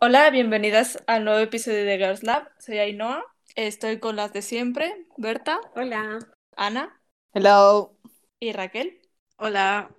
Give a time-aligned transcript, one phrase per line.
[0.00, 2.48] Hola, bienvenidas al nuevo episodio de Girls Lab.
[2.58, 3.24] Soy Ainhoa.
[3.56, 6.18] Estoy con las de siempre, Berta, Hola.
[6.56, 7.00] Ana
[7.34, 7.96] Hello.
[8.38, 9.00] y Raquel.
[9.38, 9.90] Hola.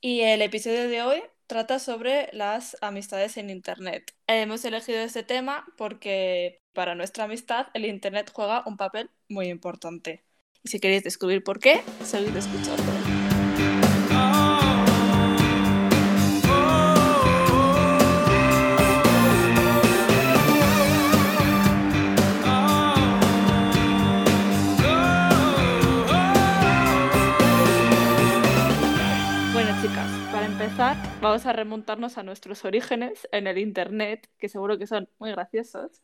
[0.00, 4.14] Y el episodio de hoy trata sobre las amistades en Internet.
[4.26, 10.24] Hemos elegido este tema porque para nuestra amistad el Internet juega un papel muy importante.
[10.62, 13.13] Y si queréis descubrir por qué, seguid escuchando.
[30.74, 35.30] Empezar, vamos a remontarnos a nuestros orígenes en el Internet, que seguro que son muy
[35.30, 36.02] graciosos.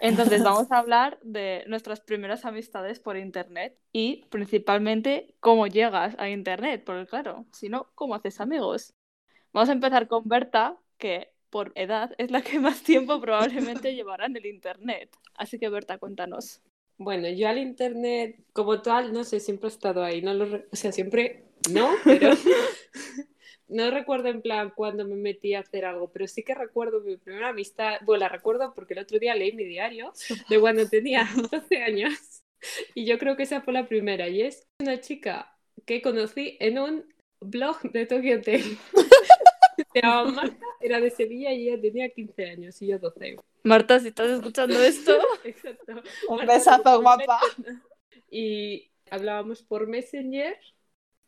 [0.00, 6.30] Entonces, vamos a hablar de nuestras primeras amistades por Internet y principalmente cómo llegas a
[6.30, 8.94] Internet, porque claro, si no, ¿cómo haces amigos?
[9.52, 14.24] Vamos a empezar con Berta, que por edad es la que más tiempo probablemente llevará
[14.24, 15.10] en el Internet.
[15.34, 16.62] Así que, Berta, cuéntanos.
[16.96, 20.66] Bueno, yo al internet como tal, no sé, siempre he estado ahí, no lo re-
[20.72, 22.30] o sea, siempre no, pero
[23.68, 27.16] no recuerdo en plan cuando me metí a hacer algo, pero sí que recuerdo mi
[27.16, 30.12] primera amistad, bueno, la recuerdo porque el otro día leí mi diario
[30.48, 32.42] de cuando tenía 12 años
[32.94, 36.78] y yo creo que esa fue la primera y es una chica que conocí en
[36.78, 38.62] un blog de Tokyo Hotel.
[39.92, 43.36] Se llamaba Marta, era de Sevilla y ella tenía 15 años y yo 12.
[43.62, 46.02] Marta, si estás escuchando esto, Exacto.
[46.28, 47.40] Un Marta, besazo, guapa.
[48.30, 50.58] Y hablábamos por Messenger.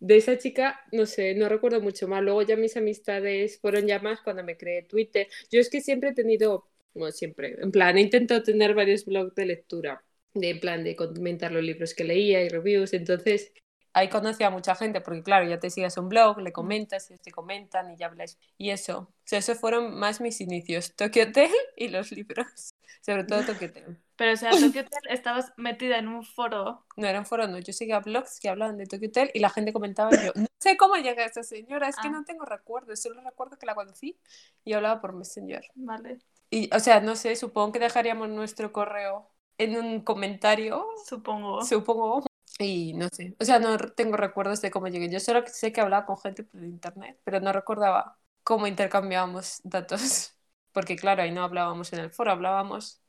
[0.01, 2.23] De esa chica, no sé, no recuerdo mucho más.
[2.23, 5.29] Luego ya mis amistades fueron ya más cuando me creé Twitter.
[5.51, 9.35] Yo es que siempre he tenido, bueno, siempre, en plan, he intentado tener varios blogs
[9.35, 10.03] de lectura,
[10.35, 12.95] de en plan de comentar los libros que leía y reviews.
[12.95, 13.53] Entonces,
[13.93, 17.21] ahí conocí a mucha gente, porque claro, ya te sigues un blog, le comentas, ellos
[17.23, 18.39] te comentan y ya habláis.
[18.59, 22.47] Y eso, o sea, esos fueron más mis inicios, Tokyo Hotel y los libros,
[23.03, 23.99] sobre todo Tokyo Hotel.
[24.17, 26.85] pero o sea, Tokyo Hotel estabas metida en un foro.
[26.97, 27.59] No eran foros, no.
[27.59, 30.47] Yo seguía blogs que hablaban de Tokyo Hotel y la gente comentaba y yo, no
[30.59, 32.11] sé cómo llega esta señora, es que Ah.
[32.11, 34.19] no tengo recuerdos, solo recuerdo que la conocí
[34.65, 35.63] y hablaba por Messenger.
[35.75, 36.19] Vale,
[36.51, 41.65] Y, o sea, no sé, supongo que dejaríamos nuestro correo en un comentario, supongo.
[41.65, 42.25] supongo.
[42.63, 45.09] Y no sé, o sea, no tengo recuerdos de cómo llegué.
[45.09, 50.35] Yo solo sé que hablaba con gente por internet, pero no recordaba cómo intercambiábamos datos.
[50.73, 53.03] Porque claro, ahí no hablábamos en el foro, hablábamos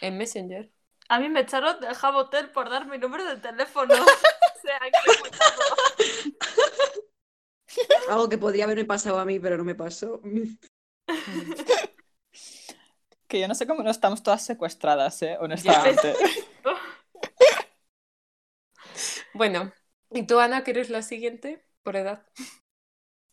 [0.00, 0.70] en Messenger.
[1.08, 3.92] A mí me echaron del Jabo Hotel por dar mi número de teléfono.
[3.94, 6.32] o sea, que.
[8.08, 10.20] Algo que podría haberme pasado a mí, pero no me pasó.
[13.26, 15.36] Que yo no sé cómo no estamos todas secuestradas, ¿eh?
[15.40, 16.14] honestamente.
[19.34, 19.72] Bueno,
[20.10, 22.26] ¿y tú, Ana, que eres la siguiente por edad?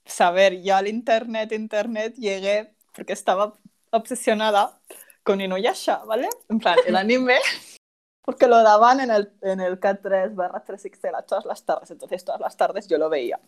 [0.06, 3.58] Saber, yo al internet, internet, llegué porque estaba
[3.92, 4.82] obsesionada
[5.24, 6.30] con Inuyasha, ¿vale?
[6.50, 7.38] En plan, el anime,
[8.24, 12.24] porque lo daban en el, en el K3 barra 3XL a todas las tardes, entonces
[12.24, 13.40] todas las tardes yo lo veía.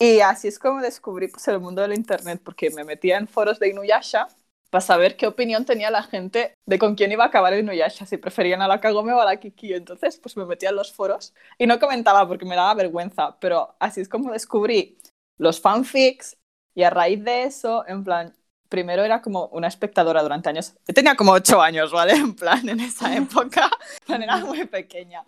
[0.00, 3.60] Y así es como descubrí pues, el mundo del internet, porque me metía en foros
[3.60, 4.28] de Inuyasha
[4.74, 8.06] para saber qué opinión tenía la gente de con quién iba a acabar el Inuyasha,
[8.06, 9.72] si preferían a la Kagome o a la Kiki.
[9.72, 13.76] Entonces, pues me metía en los foros y no comentaba porque me daba vergüenza, pero
[13.78, 14.98] así es como descubrí
[15.38, 16.38] los fanfics
[16.74, 18.34] y a raíz de eso, en plan,
[18.68, 20.74] primero era como una espectadora durante años.
[20.88, 22.14] Yo tenía como ocho años, ¿vale?
[22.14, 23.70] En plan, en esa época,
[24.04, 25.22] plan, era muy pequeña.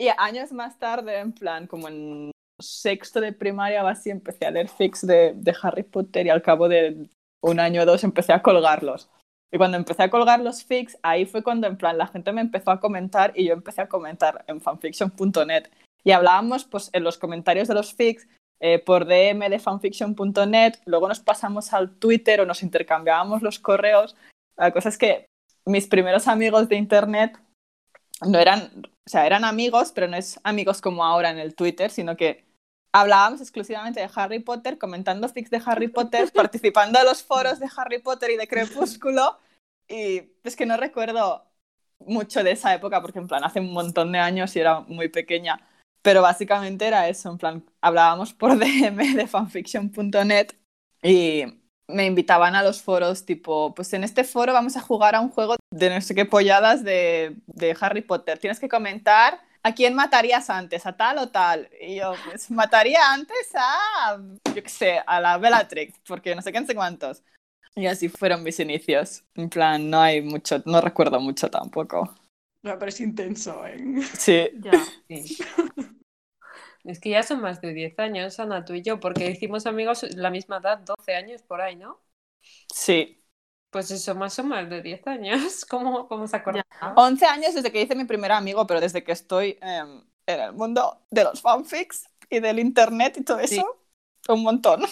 [0.00, 4.70] Y años más tarde, en plan, como en sexto de primaria así, empecé a leer
[4.70, 7.06] fics de, de Harry Potter y al cabo de
[7.42, 9.10] un año o dos empecé a colgarlos.
[9.50, 12.42] Y cuando empecé a colgar los fics, ahí fue cuando en plan la gente me
[12.42, 15.68] empezó a comentar y yo empecé a comentar en fanfiction.net.
[16.04, 18.28] Y hablábamos pues en los comentarios de los fics
[18.60, 24.16] eh, por DM de fanfiction.net, luego nos pasamos al Twitter o nos intercambiábamos los correos.
[24.56, 25.26] La cosa es que
[25.64, 27.38] mis primeros amigos de internet
[28.26, 31.90] no eran, o sea, eran amigos, pero no es amigos como ahora en el Twitter,
[31.90, 32.44] sino que
[32.92, 37.68] hablábamos exclusivamente de Harry Potter, comentando fics de Harry Potter, participando en los foros de
[37.76, 39.38] Harry Potter y de Crepúsculo.
[39.88, 41.44] Y es que no recuerdo
[42.00, 45.08] mucho de esa época, porque en plan hace un montón de años y era muy
[45.08, 45.60] pequeña.
[46.02, 50.52] Pero básicamente era eso, en plan, hablábamos por DM de fanfiction.net
[51.02, 51.44] y
[51.88, 55.30] me invitaban a los foros tipo, pues en este foro vamos a jugar a un
[55.30, 58.38] juego de no sé qué polladas de, de Harry Potter.
[58.38, 61.68] Tienes que comentar a quién matarías antes, a tal o tal.
[61.80, 64.18] Y yo, pues mataría antes a,
[64.54, 67.22] yo qué sé, a la Bellatrix, porque no sé qué, no sé cuántos.
[67.74, 69.24] Y así fueron mis inicios.
[69.34, 72.14] En plan, no hay mucho, no recuerdo mucho tampoco.
[72.62, 73.78] No, pero es intenso, ¿eh?
[74.14, 74.72] Sí, Ya.
[75.08, 75.38] Sí.
[76.84, 80.04] Es que ya son más de 10 años, Ana, tú y yo, porque hicimos amigos
[80.16, 82.00] la misma edad, 12 años por ahí, ¿no?
[82.72, 83.14] sí.
[83.70, 85.64] Pues eso, más o menos de 10 años.
[85.70, 86.64] ¿Cómo, cómo se acuerda?
[86.96, 90.52] 11 años desde que hice mi primer amigo, pero desde que estoy em, en el
[90.52, 93.64] mundo de los fanfics y del internet y todo eso, Sí.
[94.28, 94.82] un montón.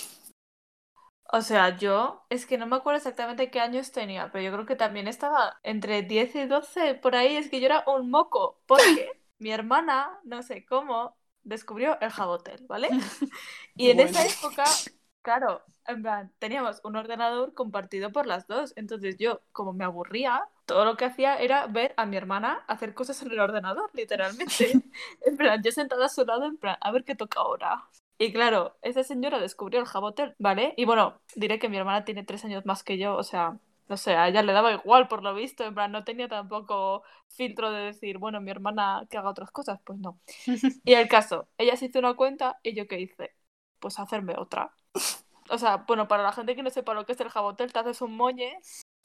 [1.32, 4.67] O sea, yo es que no me acuerdo exactamente qué años tenía, pero yo creo
[4.67, 8.62] que también estaba entre 10 y 12, por ahí, es que yo era un moco,
[8.67, 12.90] porque mi hermana, no sé cómo, descubrió el Jabotel, ¿vale?
[13.76, 14.87] Y en esa época,
[15.26, 20.44] claro, en plan, teníamos un ordenador compartido por las dos, entonces yo, como me aburría,
[20.67, 24.73] todo lo que hacía era ver a mi hermana hacer cosas en el ordenador, literalmente.
[25.26, 27.84] En plan, yo sentada a su lado, en plan, a ver qué toca ahora.
[28.19, 30.75] Y claro, esa señora descubrió el Jabotel, ¿vale?
[30.76, 33.58] Y bueno, diré que mi hermana tiene tres años más que yo, o sea,
[33.88, 37.02] no sé, a ella le daba igual por lo visto, en plan, no tenía tampoco
[37.28, 40.20] filtro de decir, bueno, mi hermana que haga otras cosas, pues no.
[40.84, 43.34] Y el caso, ella se hizo una cuenta y yo qué hice,
[43.81, 44.73] pues hacerme otra.
[45.48, 47.78] O sea, bueno, para la gente que no sepa lo que es el Jabotel, te
[47.78, 48.58] haces un moñe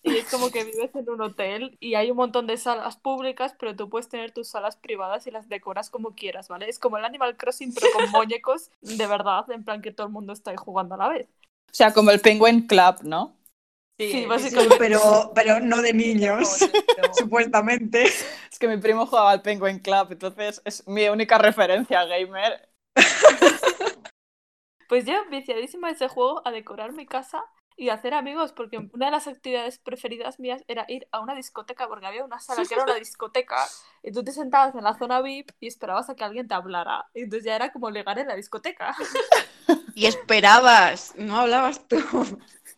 [0.04, 3.56] y es como que vives en un hotel y hay un montón de salas públicas,
[3.60, 6.68] pero tú puedes tener tus salas privadas y las decoras como quieras, ¿vale?
[6.68, 10.14] Es como el Animal Crossing, pero con muñecos de verdad, en plan que todo el
[10.14, 11.28] mundo está ahí jugando a la vez.
[11.72, 13.38] O sea, como el Penguin Club, ¿no?
[14.00, 14.78] Sí, Sí, básicamente.
[14.80, 16.58] Pero, pero no de niños,
[17.14, 18.06] supuestamente.
[18.06, 22.68] Es que mi primo jugaba al Penguin Club, entonces es mi única referencia gamer.
[24.92, 27.46] Pues yo, viciadísima de ese juego, a decorar mi casa
[27.78, 31.34] y a hacer amigos, porque una de las actividades preferidas mías era ir a una
[31.34, 33.66] discoteca, porque había una sala que era una discoteca,
[34.04, 37.06] y tú te sentabas en la zona VIP y esperabas a que alguien te hablara.
[37.14, 38.94] Y entonces ya era como ligar en la discoteca.
[39.96, 41.98] Y esperabas, no hablabas tú.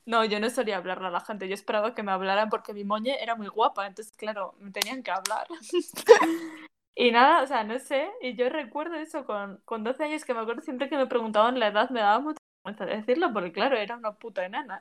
[0.06, 2.84] No, yo no solía hablarle a la gente, yo esperaba que me hablaran porque mi
[2.84, 5.48] moñe era muy guapa, entonces claro, me tenían que hablar.
[6.96, 10.34] Y nada, o sea, no sé, y yo recuerdo eso con, con 12 años que
[10.34, 13.78] me acuerdo siempre que me preguntaban la edad, me daba mucha vergüenza decirlo porque claro,
[13.78, 14.80] era una puta enana.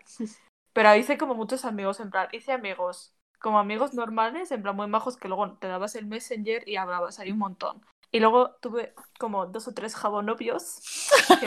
[0.74, 4.88] Pero hice como muchos amigos, en plan, hice amigos, como amigos normales, en plan muy
[4.88, 7.82] majos que luego te dabas el messenger y hablabas ahí un montón.
[8.10, 10.80] Y luego tuve como dos o tres jabonovios
[11.28, 11.46] que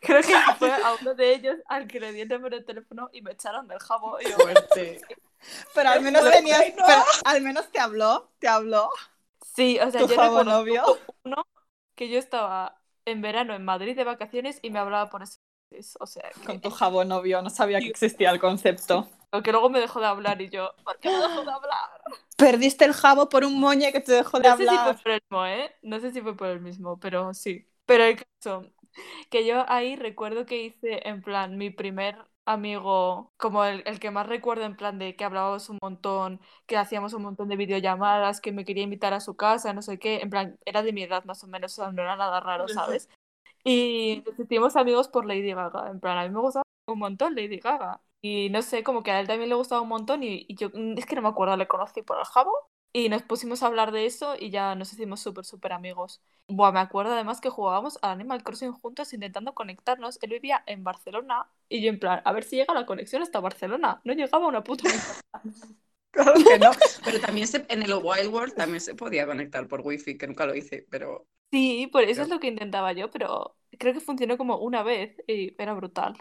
[0.00, 3.08] creo que fue a uno de ellos al que le di el número de teléfono
[3.12, 4.20] y me echaron del jabo.
[4.20, 4.36] Y yo.
[5.74, 6.84] Pero al menos tenías, no.
[6.86, 8.90] pero al menos te habló, te habló.
[9.56, 10.82] Sí, o sea, ¿Tu yo recuerdo jabonovio?
[11.24, 11.46] uno
[11.94, 15.38] que yo estaba en verano en Madrid de vacaciones y me hablaba por eso.
[16.00, 19.08] O sea, que, Con tu jabón novio, no sabía que existía el concepto.
[19.44, 21.90] que luego me dejó de hablar y yo, ¿por qué me dejó de hablar?
[22.38, 24.96] Perdiste el jabo por un moñe que te dejó de No sé si fue hablar.
[24.96, 25.74] por el mismo, ¿eh?
[25.82, 27.66] No sé si fue por el mismo, pero sí.
[27.86, 28.70] Pero el caso,
[29.30, 34.10] que yo ahí recuerdo que hice en plan mi primer amigo, como el, el que
[34.10, 38.40] más recuerdo en plan de que hablábamos un montón, que hacíamos un montón de videollamadas,
[38.40, 41.02] que me quería invitar a su casa, no sé qué, en plan, era de mi
[41.02, 43.08] edad más o menos, o sea, no era nada raro, ¿sabes?
[43.64, 47.34] Y nos hicimos amigos por Lady Gaga, en plan, a mí me gustaba un montón
[47.34, 48.00] Lady Gaga.
[48.22, 50.70] Y no sé, como que a él también le gustaba un montón y, y yo,
[50.72, 52.52] mm, es que no me acuerdo, le conocí por el jabo
[52.96, 56.22] y nos pusimos a hablar de eso y ya nos hicimos súper, súper amigos.
[56.48, 60.18] Buah, me acuerdo además que jugábamos a Animal Crossing juntos intentando conectarnos.
[60.22, 63.40] Él vivía en Barcelona y yo en plan, a ver si llega la conexión hasta
[63.40, 64.00] Barcelona.
[64.04, 64.84] No llegaba una puta.
[66.10, 66.70] Claro que no.
[67.04, 70.46] Pero también se- en el Wild World también se podía conectar por wifi, que nunca
[70.46, 74.36] lo hice, pero Sí, por eso es lo que intentaba yo, pero creo que funcionó
[74.36, 76.14] como una vez y era brutal.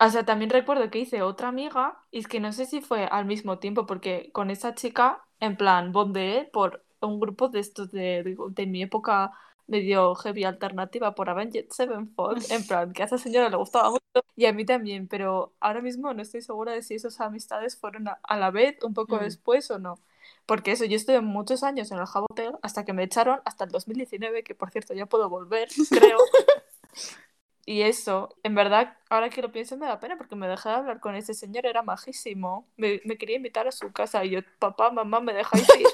[0.00, 3.06] O sea, también recuerdo que hice otra amiga y es que no sé si fue
[3.06, 7.90] al mismo tiempo porque con esa chica, en plan, bondeé por un grupo de estos
[7.92, 9.32] de, de, de mi época
[9.66, 14.02] medio heavy alternativa por Avenged Sevenfold, en plan, que a esa señora le gustaba mucho
[14.36, 18.08] y a mí también, pero ahora mismo no estoy segura de si esas amistades fueron
[18.08, 19.20] a, a la vez, un poco Mm.
[19.20, 20.00] después o no.
[20.46, 23.70] Porque eso, yo estuve muchos años en el Jabotel hasta que me echaron hasta el
[23.70, 26.18] 2019, que por cierto ya puedo volver, creo.
[27.68, 30.74] Y eso, en verdad, ahora que lo pienso me da pena porque me dejé de
[30.76, 32.66] hablar con ese señor, era majísimo.
[32.78, 35.86] Me, me quería invitar a su casa y yo, papá, mamá, ¿me dejáis ir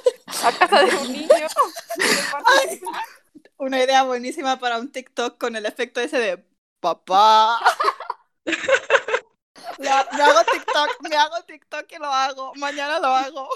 [0.45, 1.29] a casa de un niño?
[3.59, 6.45] Una idea buenísima para un TikTok con el efecto ese de
[6.81, 7.59] papá.
[9.79, 12.53] Me ha- me hago TikTok, me hago TikTok y lo hago.
[12.57, 13.49] Mañana lo hago.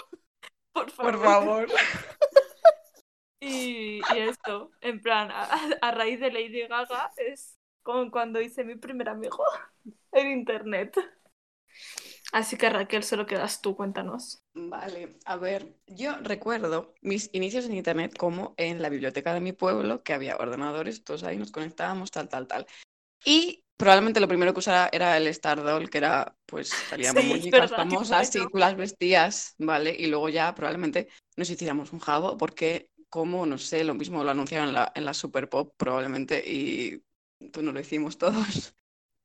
[0.72, 1.12] Por favor.
[1.12, 1.68] por favor.
[3.40, 5.44] Y, y eso, en plan, a,
[5.80, 7.57] a raíz de Lady Gaga es
[7.88, 9.42] como cuando hice mi primer amigo
[10.12, 10.94] en internet.
[12.34, 14.42] Así que Raquel, solo quedas tú, cuéntanos.
[14.52, 19.52] Vale, a ver, yo recuerdo mis inicios en internet como en la biblioteca de mi
[19.52, 22.66] pueblo, que había ordenadores, todos ahí nos conectábamos, tal, tal, tal.
[23.24, 28.36] Y probablemente lo primero que usara era el Stardoll, que era, pues, salían Sí, famosas
[28.36, 29.96] y tú las vestías, ¿vale?
[29.98, 34.30] Y luego ya probablemente nos hiciéramos un jabo, porque como, no sé, lo mismo lo
[34.30, 37.02] anunciaron en la, en la Super Pop probablemente y
[37.52, 38.74] tú no lo hicimos todos.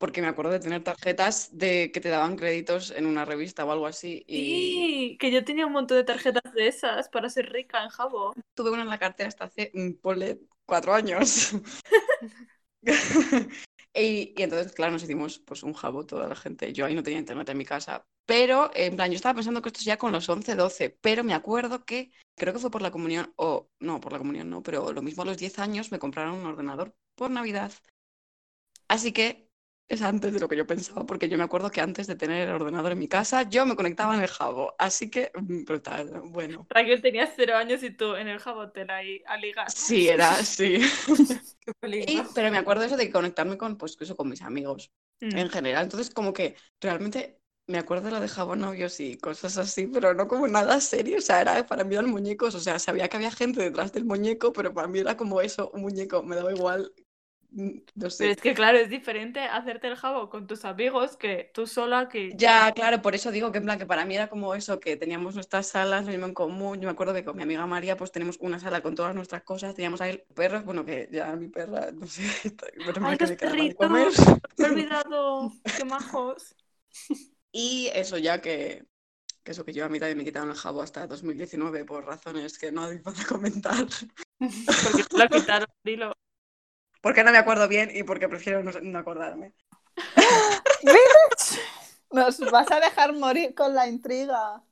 [0.04, 3.72] porque me acuerdo de tener tarjetas de que te daban créditos en una revista o
[3.72, 4.22] algo así.
[4.28, 7.90] Y Sí, que yo tenía un montón de tarjetas de esas para ser rica en
[7.90, 8.34] jabo.
[8.54, 11.54] tuve una en la cartera hasta hace, ponle, cuatro años.
[13.96, 16.74] Y, y entonces, claro, nos hicimos pues un jabo toda la gente.
[16.74, 18.08] Yo ahí no tenía internet en mi casa.
[18.26, 20.98] Pero, en plan, yo estaba pensando que esto es ya con los 11, 12.
[21.00, 24.50] Pero me acuerdo que, creo que fue por la comunión, o no, por la comunión
[24.50, 27.72] no, pero lo mismo a los 10 años me compraron un ordenador por Navidad.
[28.94, 29.50] Así que
[29.94, 32.48] es antes de lo que yo pensaba, porque yo me acuerdo que antes de tener
[32.48, 34.76] el ordenador en mi casa, yo me conectaba en el jabo.
[34.80, 36.66] Así que, mm, brutal, bueno.
[36.70, 39.68] Raquel tenía cero años y tú en el jabotel ahí a ligar.
[39.76, 40.80] Sí, era así.
[41.66, 42.24] Qué peligro.
[42.24, 44.92] Y- pero me acuerdo eso de conectarme con, pues, eso, con mis amigos.
[45.22, 45.38] Mm.
[45.38, 45.84] en general.
[45.84, 50.14] Entonces, como que realmente me acuerdo de lo de jabón novios y cosas así, pero
[50.14, 51.18] no como nada serio.
[51.20, 52.56] O sea, era para mí eran muñecos.
[52.56, 55.70] O sea, sabía que había gente detrás del muñeco, pero para mí era como eso,
[55.74, 56.24] un muñeco.
[56.24, 56.92] Me daba igual.
[57.54, 61.52] Mm, No Pero es que claro, es diferente hacerte el jabo con tus amigos que
[61.54, 62.34] tú sola que...
[62.36, 64.98] Ya, claro, por eso digo que en plan que para mí era como eso, que
[64.98, 66.80] teníamos nuestras salas, lo mismo en común.
[66.80, 69.44] Yo me acuerdo que con mi amiga María, pues tenemos una sala con todas nuestras
[69.44, 72.24] cosas, teníamos ahí perros, bueno, que ya mi perra, no sé,
[73.00, 74.16] mal ¡Ay, que me perritos!
[74.58, 75.52] he olvidado.
[75.78, 76.56] ¡Qué majos!
[77.52, 78.86] Y eso ya que,
[79.44, 82.58] que eso que yo a mí también me quitaron el jabo hasta 2019 por razones
[82.58, 83.86] que no hace falta comentar.
[84.40, 86.14] Porque lo quitaron, dilo.
[87.04, 89.54] Porque no me acuerdo bien y porque prefiero no, no acordarme.
[92.12, 94.64] Nos vas a dejar morir con la intriga.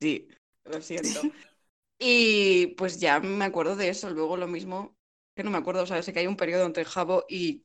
[0.00, 0.28] Sí,
[0.64, 1.20] lo siento.
[1.98, 4.08] Y pues ya me acuerdo de eso.
[4.10, 4.96] Luego lo mismo,
[5.34, 7.64] que no me acuerdo, o sea, sé que hay un periodo entre jabo y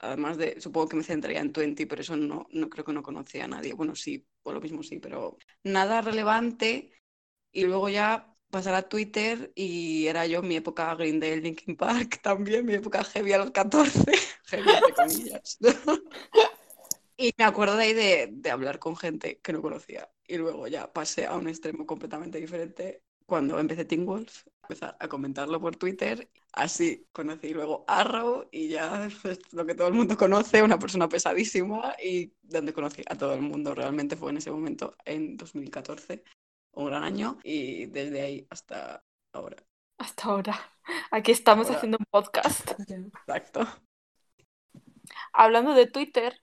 [0.00, 3.04] además de, supongo que me centraría en Twenty, pero eso no, no creo que no
[3.04, 3.74] conocía a nadie.
[3.74, 6.90] Bueno, sí, o lo mismo sí, pero nada relevante.
[7.52, 12.20] Y luego ya pasar a Twitter y era yo mi época Green Day, Linkin Park,
[12.22, 14.12] también mi época heavy a los 14,
[14.46, 15.58] heavy entre comillas.
[17.16, 20.10] Y me acuerdo de ahí de, de hablar con gente que no conocía.
[20.28, 25.08] Y luego ya pasé a un extremo completamente diferente cuando empecé Teen Wolf, empezar a
[25.08, 26.30] comentarlo por Twitter.
[26.52, 31.08] Así conocí luego Arrow y ya es lo que todo el mundo conoce, una persona
[31.08, 36.22] pesadísima y donde conocí a todo el mundo realmente fue en ese momento, en 2014,
[36.76, 39.02] un gran año y desde ahí hasta
[39.32, 39.56] ahora.
[39.98, 40.72] Hasta ahora.
[41.10, 41.78] Aquí estamos Ahora.
[41.78, 42.70] haciendo un podcast.
[42.88, 43.66] Exacto.
[45.32, 46.40] Hablando de Twitter,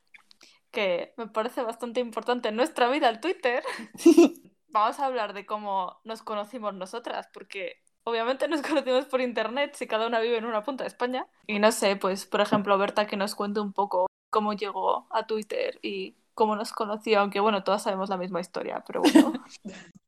[0.71, 3.63] que me parece bastante importante en nuestra vida el Twitter,
[4.67, 9.85] vamos a hablar de cómo nos conocimos nosotras, porque obviamente nos conocimos por internet si
[9.87, 11.27] cada una vive en una punta de España.
[11.45, 15.27] Y no sé, pues por ejemplo, Berta que nos cuente un poco cómo llegó a
[15.27, 19.33] Twitter y cómo nos conoció, aunque bueno, todas sabemos la misma historia, pero bueno.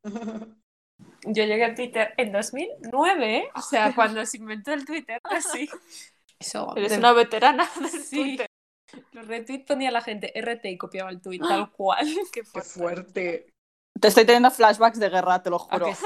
[1.28, 3.50] Yo llegué a Twitter en 2009, ¿eh?
[3.56, 5.70] o sea, cuando se inventó el Twitter, así.
[6.40, 8.16] Eso, Eres de- una veterana del Sí.
[8.22, 8.48] Twitter.
[9.12, 12.06] Los retweets ponía la gente RT y copiaba el tweet tal cual.
[12.32, 13.48] Qué Qué fuerte.
[14.00, 15.86] Te estoy teniendo flashbacks de guerra, te lo ¿A juro.
[15.88, 16.06] que sí?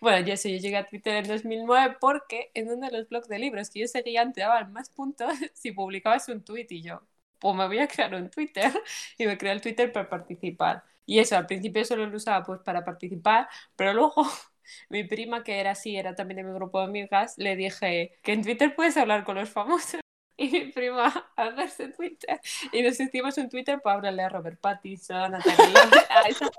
[0.00, 3.28] bueno, yo sí, yo llegué a Twitter en 2009 porque en uno de los blogs
[3.28, 7.02] de libros que yo seguía antes daban más puntos si publicabas un tweet y yo,
[7.44, 8.72] pues me voy a crear un Twitter
[9.18, 10.82] y me creé el Twitter para participar.
[11.04, 14.26] Y eso, al principio solo lo usaba pues para participar, pero luego
[14.88, 18.32] mi prima, que era así, era también de mi grupo de amigas, le dije que
[18.32, 20.00] en Twitter puedes hablar con los famosos.
[20.36, 22.40] Y mi prima a hacerse Twitter.
[22.72, 26.50] Y nos hicimos un Twitter para hablarle a Robert Pattinson, a esa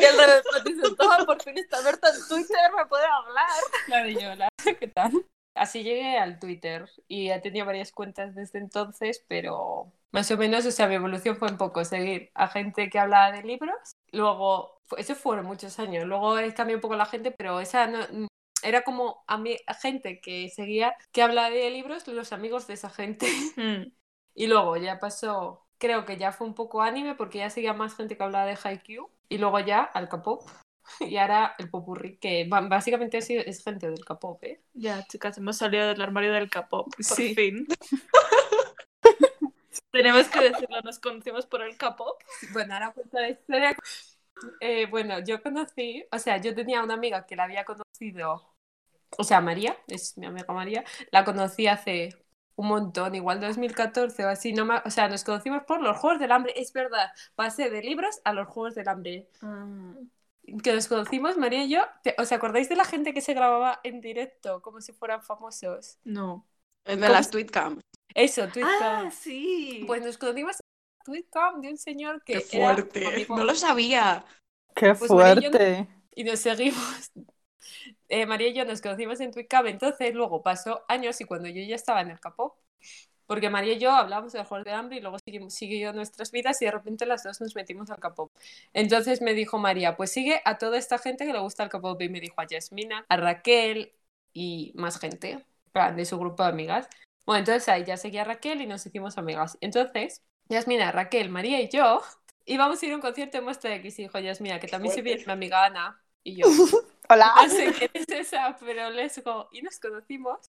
[0.00, 3.60] Y el de Pattinson, "Toma, por fin está Berta en Twitter, me puede hablar.
[3.84, 4.48] Claro, yo, hola,
[4.80, 5.12] ¿qué tal?
[5.56, 10.64] Así llegué al Twitter y he tenido varias cuentas desde entonces, pero más o menos,
[10.64, 13.76] o sea, mi evolución fue un poco seguir a gente que hablaba de libros.
[14.12, 16.06] Luego, eso fueron muchos años.
[16.06, 17.98] Luego he cambiado un poco la gente, pero esa no,
[18.62, 22.88] era como a a gente que seguía que hablaba de libros, los amigos de esa
[22.88, 23.26] gente.
[23.56, 23.92] Mm.
[24.38, 27.94] Y luego ya pasó, creo que ya fue un poco anime porque ya seguía más
[27.94, 29.10] gente que hablaba de Haikyuu.
[29.30, 30.42] Y luego ya al K-pop.
[31.00, 34.62] Y ahora el popurrí, que básicamente es, es gente del K-pop, ¿eh?
[34.74, 37.34] Ya, chicas, hemos salido del armario del K-pop, por Sí.
[37.34, 37.66] fin.
[39.90, 42.20] Tenemos que decirlo, nos conocimos por el K-pop.
[42.52, 43.76] Bueno, ahora cuento la historia.
[44.60, 48.54] Eh, bueno, yo conocí, o sea, yo tenía una amiga que la había conocido,
[49.16, 52.10] o sea, María, es mi amiga María, la conocí hace
[52.54, 56.20] un montón, igual 2014 o así, no me- o sea, nos conocimos por los Juegos
[56.20, 59.28] del Hambre, es verdad, pasé de libros a los Juegos del Hambre.
[60.62, 63.80] Que nos conocimos, María y yo, Te- ¿os acordáis de la gente que se grababa
[63.82, 65.98] en directo como si fueran famosos?
[66.04, 66.46] No.
[66.84, 67.80] El de ¿Cómo las tweetcams.
[68.14, 69.06] Eso, Twitcam.
[69.06, 69.84] Ah, sí.
[69.86, 73.06] Pues nos conocimos en Twitcam de un señor que Qué era fuerte.
[73.06, 74.24] amigo- No lo sabía.
[74.74, 75.88] ¡Qué Pues María y yo- fuerte!
[76.14, 77.10] y nos seguimos.
[78.08, 81.60] Eh, María y yo nos conocimos en Twitcam, entonces luego pasó años y cuando yo
[81.64, 82.56] ya estaba en el K-pop,
[83.26, 85.16] Porque María y yo hablábamos de Juegos de Hambre y luego
[85.48, 88.30] siguió nuestras vidas y de repente las dos nos metimos al K-pop.
[88.72, 92.00] Entonces me dijo María, pues sigue a toda esta gente que le gusta el K-pop
[92.02, 93.92] y me dijo a Yasmina, a Raquel
[94.32, 95.44] y más gente,
[95.94, 96.88] de su grupo de amigas.
[97.24, 99.58] Bueno, entonces ahí ya seguía a Raquel y nos hicimos amigas.
[99.60, 102.00] Entonces, Yasmina, Raquel, María y yo
[102.46, 105.02] íbamos a ir a un concierto de Muestra X y dijo Yasmina, que también se
[105.02, 106.46] viene mi amiga Ana y yo.
[107.08, 107.32] Hola.
[107.36, 109.48] No sé quién es esa, pero let's go.
[109.52, 110.50] Y nos conocimos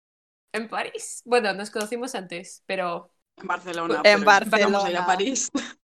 [0.55, 1.23] en París.
[1.25, 4.01] Bueno, nos conocimos antes, pero En Barcelona.
[4.05, 5.03] En empezamos a ir Barcelona.
[5.03, 5.51] a París.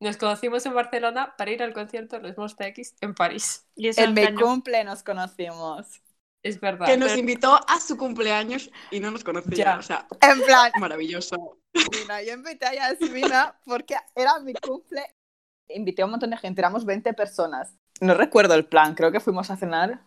[0.00, 3.66] nos conocimos en Barcelona para ir al concierto de los Monsta X en París.
[3.74, 4.40] Y eso En en mi año?
[4.40, 6.02] cumple nos conocimos.
[6.42, 6.86] Es verdad.
[6.86, 9.56] Que nos pero- invitó a su cumpleaños y no nos conocía.
[9.56, 9.78] Ya.
[9.78, 11.58] O sea, En plan, maravilloso.
[12.02, 15.02] Mira, yo invité a Yasmina porque era mi cumple.
[15.68, 17.74] Invité a un montón de gente, éramos 20 personas.
[18.00, 20.02] No recuerdo el plan, creo que fuimos a cenar.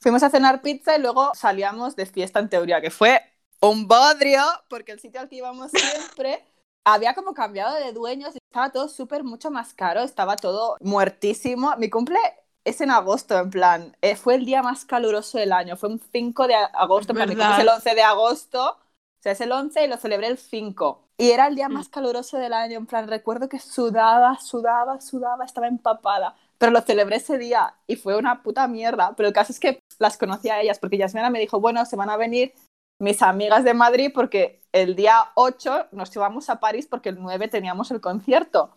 [0.00, 3.20] Fuimos a cenar pizza y luego salíamos de fiesta en teoría, que fue
[3.60, 6.44] un bodrio, porque el sitio al que íbamos siempre
[6.84, 11.74] había como cambiado de dueños y estaba todo súper mucho más caro, estaba todo muertísimo.
[11.78, 12.18] Mi cumple
[12.64, 16.00] es en agosto, en plan, eh, fue el día más caluroso del año, fue un
[16.12, 17.76] 5 de agosto, en plan, mi cumple es el ¿Verdad?
[17.76, 21.04] 11 de agosto, o sea, es el 11 y lo celebré el 5.
[21.16, 21.72] Y era el día Mm.
[21.72, 26.36] más caluroso del año, en plan, recuerdo que sudaba, sudaba, sudaba, estaba empapada.
[26.58, 29.14] Pero lo celebré ese día y fue una puta mierda.
[29.16, 31.96] Pero el caso es que las conocí a ellas, porque Yasmina me dijo, bueno, se
[31.96, 32.52] van a venir
[33.00, 37.48] mis amigas de Madrid porque el día 8 nos íbamos a París porque el 9
[37.48, 38.74] teníamos el concierto.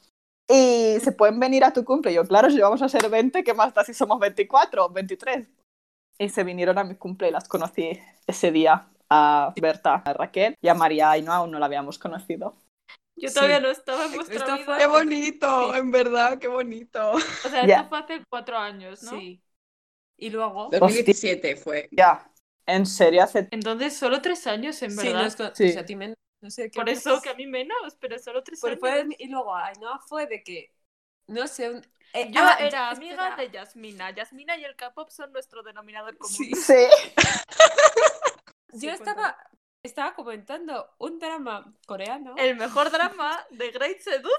[0.48, 2.14] Y se pueden venir a tu cumple.
[2.14, 5.48] Yo, claro, si vamos a ser 20, ¿qué más da si somos 24 o 23?
[6.20, 10.56] Y se vinieron a mi cumple y las conocí ese día a Berta, a Raquel
[10.62, 12.56] y a María y no aún no la habíamos conocido.
[13.22, 13.36] Yo Sí.
[13.36, 14.66] todavía no estaba en vuestra Esto vida.
[14.66, 17.12] fue- Qué bonito, en verdad, qué bonito.
[17.12, 17.76] O sea, Ya.
[17.78, 19.12] esto fue hace cuatro años, ¿no?
[19.12, 19.44] Sí.
[20.18, 20.70] Y luego.
[20.72, 21.88] 2017 fue.
[21.92, 22.30] Ya,
[22.66, 23.48] en serio, hace...
[23.52, 25.24] Entonces, solo tres años, en Sí, verdad.
[25.24, 25.64] nos con- Sí.
[25.66, 28.44] pues a ti menos, no sé qué Por eso que a mí menos, pero solo
[28.44, 28.80] tres años.
[28.80, 30.74] fue- y luego Ainhoa fue de que.
[31.28, 31.70] No sé.
[31.70, 32.90] un- eh, Yo ah, era espera.
[32.90, 34.12] amiga de Yasmina.
[34.12, 36.34] Yasmina y el K-pop son nuestro denominador común.
[36.36, 36.52] Sí.
[36.56, 36.76] Sí.
[38.74, 39.22] Sí, Yo cuéntame.
[39.22, 39.38] estaba,
[39.84, 42.36] estaba comentando un drama coreano.
[42.38, 44.30] El mejor drama de Great Seduce.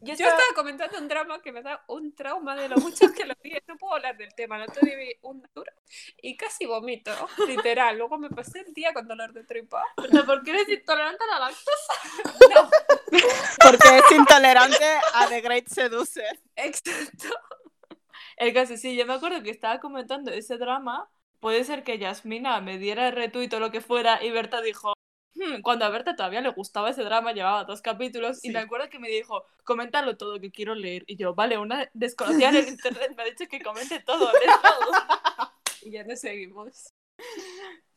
[0.00, 3.24] Yo estaba- estaba comentando un drama que me da un trauma de lo mucho que
[3.24, 3.52] lo vi.
[3.68, 5.72] No puedo hablar del tema, no te un duro.
[6.20, 7.10] Y casi vomito,
[7.46, 7.96] literal.
[7.96, 9.82] Luego me pasé el día con dolor de tripa.
[9.96, 12.54] Pero ¿por qué eres intolerante a la lactosa?
[12.54, 12.70] No,
[13.62, 16.40] Porque es intolerante a The Great Seducer.
[16.56, 17.28] exacto.
[18.36, 21.08] El caso, sí, yo me acuerdo que estaba comentando ese drama.
[21.44, 24.94] Puede ser que Yasmina me diera el retweet o lo que fuera y Berta dijo.
[25.34, 28.52] "Hmm", Cuando a Berta todavía le gustaba ese drama, llevaba dos capítulos y Sí.
[28.54, 31.04] me acuerdo que me dijo, coméntalo todo que quiero leer.
[31.06, 34.62] Y yo, vale, una desconocida en el internet me ha dicho que comente todo, lees
[34.62, 35.52] todo.
[35.82, 36.94] Y ya nos seguimos.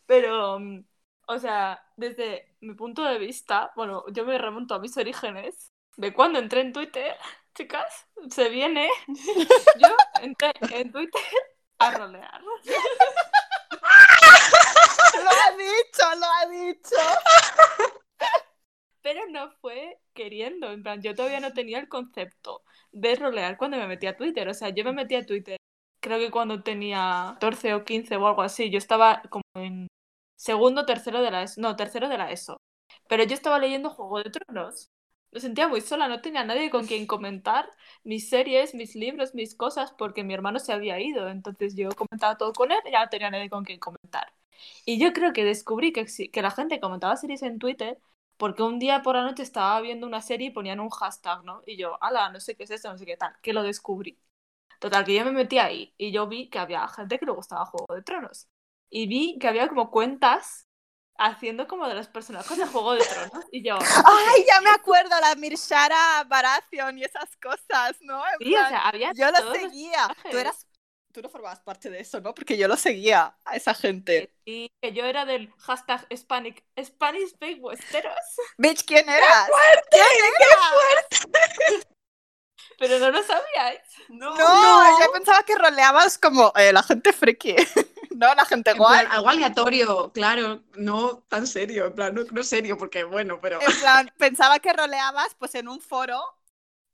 [0.06, 0.84] Pero, mm,
[1.28, 6.14] o sea, desde mi punto de vista, bueno, yo me remonto a mis orígenes de
[6.14, 7.16] cuando entré en Twitter,
[7.56, 8.90] chicas, se viene,
[9.80, 9.88] yo
[10.22, 11.22] entré en Twitter
[11.80, 12.42] a rolear.
[15.24, 16.96] Lo ha dicho, lo ha dicho.
[19.02, 23.78] Pero no fue queriendo, en plan, yo todavía no tenía el concepto de rolear cuando
[23.78, 25.58] me metí a Twitter, o sea, yo me metí a Twitter,
[26.02, 29.88] creo que cuando tenía 14 o 15 o algo así, yo estaba como en
[30.36, 32.58] segundo, tercero de la ESO, no, tercero de la ESO,
[33.08, 34.90] pero yo estaba leyendo Juego de Tronos.
[35.32, 37.70] Me sentía muy sola, no tenía nadie con quien comentar
[38.04, 41.30] mis series, mis libros, mis cosas, porque mi hermano se había ido.
[41.30, 44.34] Entonces yo comentaba todo con él y ya no tenía nadie con quien comentar.
[44.86, 48.00] Y yo creo que descubrí que, que la gente comentaba series en Twitter
[48.38, 51.62] porque un día por la noche estaba viendo una serie y ponían un hashtag, ¿no?
[51.66, 54.20] Y yo, ala, no sé qué es eso, no sé qué tal, que lo descubrí.
[54.80, 57.66] Total, que yo me metí ahí y yo vi que había gente que le gustaba
[57.66, 58.48] Juego de Tronos.
[58.90, 60.68] Y vi que había como cuentas
[61.18, 63.46] haciendo como de los personajes de Juego de Tronos.
[63.52, 68.22] Y yo, Ay, ya me acuerdo, la Mirshara Baratheon y esas cosas, ¿no?
[68.40, 70.08] En sí, o sea, había yo lo seguía.
[70.30, 70.67] Tú eras.
[71.18, 72.36] Tú no formabas parte de eso, ¿no?
[72.36, 74.32] Porque yo lo seguía a esa gente.
[74.46, 78.14] Y que yo era del hashtag Hispanic, Spanish Westeros.
[78.60, 79.50] Bitch, ¿quién eras?
[79.90, 80.04] ¿Quién
[80.40, 81.88] eras?
[82.78, 83.82] Pero no lo sabíais.
[84.10, 87.56] No, No, yo pensaba que roleabas como eh, la gente friki.
[88.12, 89.00] no, la gente En guay.
[89.08, 93.60] plan, algo aleatorio, claro, no tan serio, en plan, no, no serio, porque bueno, pero
[93.60, 96.24] En plan, pensaba que roleabas pues en un foro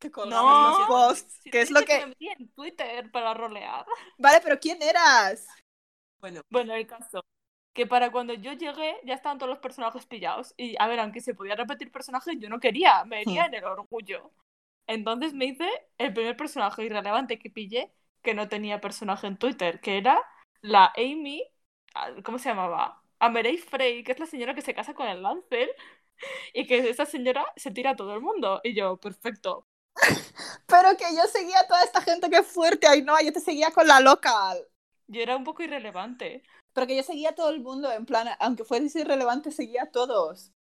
[0.03, 0.79] que colgamos No.
[0.79, 1.99] los posts, Si que es lo que...
[1.99, 3.85] me metí en Twitter para rolear.
[4.17, 5.47] Vale, pero ¿quién eras?
[6.21, 7.23] Bueno, Bueno, el caso.
[7.73, 10.53] Que para cuando yo llegué ya estaban todos los personajes pillados.
[10.57, 13.03] Y a ver, aunque se podía repetir personajes, yo no quería.
[13.05, 14.31] Me venía en el orgullo.
[14.87, 19.81] Entonces me hice el primer personaje irrelevante que pillé que no tenía personaje en Twitter,
[19.81, 20.21] que era
[20.61, 21.43] la Amy.
[21.95, 23.01] ah, ¿Cómo se llamaba?
[23.19, 25.69] Amerey Frey, que es la señora que se casa con el Lancel.
[26.53, 28.61] y que esa señora se tira a todo el mundo.
[28.63, 29.67] Y yo, perfecto.
[30.67, 33.71] Pero que yo seguía a toda esta gente que fuerte, ay no, yo te seguía
[33.71, 34.67] con la local.
[35.07, 36.43] Yo era un poco irrelevante.
[36.73, 39.91] Pero que yo seguía a todo el mundo, en plan, aunque fuese irrelevante, seguía a
[39.91, 40.51] todos.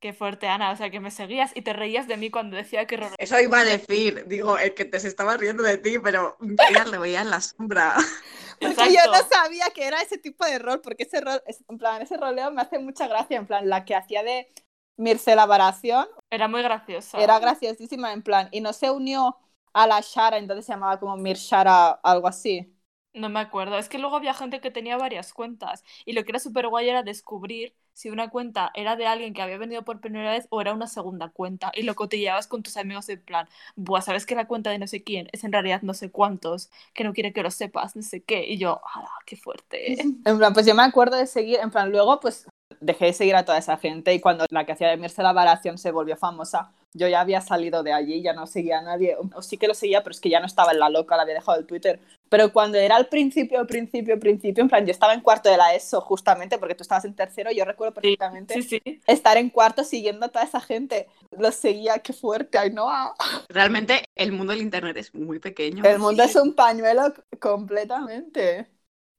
[0.00, 0.70] Qué fuerte, Ana.
[0.70, 3.60] O sea, que me seguías y te reías de mí cuando decía que Eso iba
[3.60, 6.36] a decir, digo, el que te se estaba riendo de ti, pero
[6.68, 7.94] ella le veía en la sombra.
[8.60, 11.78] Porque yo no sabía que era ese tipo de rol, porque ese rol, es- en
[11.78, 14.52] plan, ese roleo me hace mucha gracia, en plan, la que hacía de
[14.96, 17.18] Mircela Varación Era muy graciosa.
[17.18, 19.36] era graciosísima, en plan, y no se unió
[19.72, 22.70] a la Shara, entonces se llamaba como Mirshara, algo así.
[23.12, 23.78] No me acuerdo.
[23.78, 25.84] Es que luego había gente que tenía varias cuentas.
[26.04, 29.40] Y lo que era súper guay era descubrir si una cuenta era de alguien que
[29.42, 31.70] había venido por primera vez o era una segunda cuenta.
[31.74, 34.88] Y lo cotilleabas con tus amigos en plan, buah, ¿sabes que la cuenta de no
[34.88, 36.70] sé quién es en realidad no sé cuántos?
[36.92, 38.46] Que no quiere que lo sepas, no sé qué.
[38.48, 39.96] Y yo, ¡ah, qué fuerte!
[40.24, 42.46] En plan, pues yo me acuerdo de seguir, en plan, luego pues
[42.84, 45.78] dejé de seguir a toda esa gente y cuando la que hacía de Mircela Varación
[45.78, 49.42] se volvió famosa, yo ya había salido de allí, ya no seguía a nadie, o
[49.42, 51.34] sí que lo seguía, pero es que ya no estaba en la loca, la había
[51.34, 51.98] dejado el Twitter.
[52.28, 55.74] Pero cuando era al principio, principio, principio, en plan, yo estaba en cuarto de la
[55.74, 59.00] ESO justamente porque tú estabas en tercero, yo recuerdo perfectamente Sí, sí.
[59.06, 61.08] estar en cuarto siguiendo a toda esa gente.
[61.36, 63.14] Los seguía, qué fuerte, ah.
[63.48, 65.82] Realmente el mundo del internet es muy pequeño.
[65.84, 68.68] El mundo es un pañuelo completamente.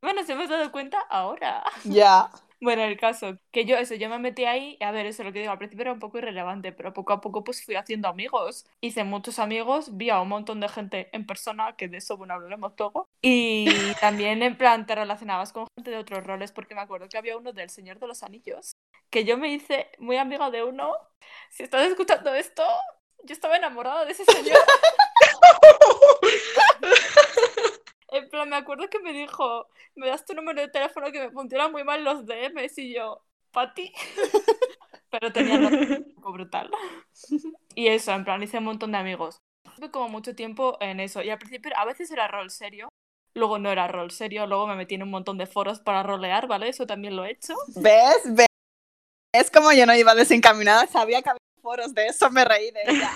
[0.02, 1.64] Bueno, se hemos dado cuenta ahora.
[1.86, 2.30] Ya.
[2.62, 5.40] Bueno, el caso, que yo eso, yo me metí ahí, a ver, eso lo que
[5.40, 8.66] digo, al principio era un poco irrelevante, pero poco a poco pues fui haciendo amigos.
[8.82, 12.34] Hice muchos amigos, vi a un montón de gente en persona, que de eso, bueno,
[12.34, 13.08] hablaremos luego.
[13.22, 13.66] Y
[14.02, 17.38] también en plan te relacionabas con gente de otros roles, porque me acuerdo que había
[17.38, 18.76] uno del Señor de los Anillos,
[19.10, 20.94] que yo me hice muy amiga de uno.
[21.50, 22.64] Si estás escuchando esto,
[23.24, 24.58] yo estaba enamorada de ese señor.
[28.10, 31.32] En plan, me acuerdo que me dijo, me das tu número de teléfono que me
[31.32, 33.94] funcionan muy mal los DMs y yo, Pati.
[35.10, 36.70] Pero tenía un poco brutal.
[37.74, 39.40] Y eso, en plan, hice un montón de amigos.
[39.76, 41.22] Tuve como mucho tiempo en eso.
[41.22, 42.90] Y al principio a veces era rol serio,
[43.34, 46.48] luego no era rol serio, luego me metí en un montón de foros para rolear,
[46.48, 46.70] ¿vale?
[46.70, 47.54] Eso también lo he hecho.
[47.76, 48.22] ¿Ves?
[48.26, 48.48] ¿Ves?
[49.34, 52.82] Es como yo no iba desencaminada, sabía que había foros de eso, me reí de
[52.88, 53.12] ella.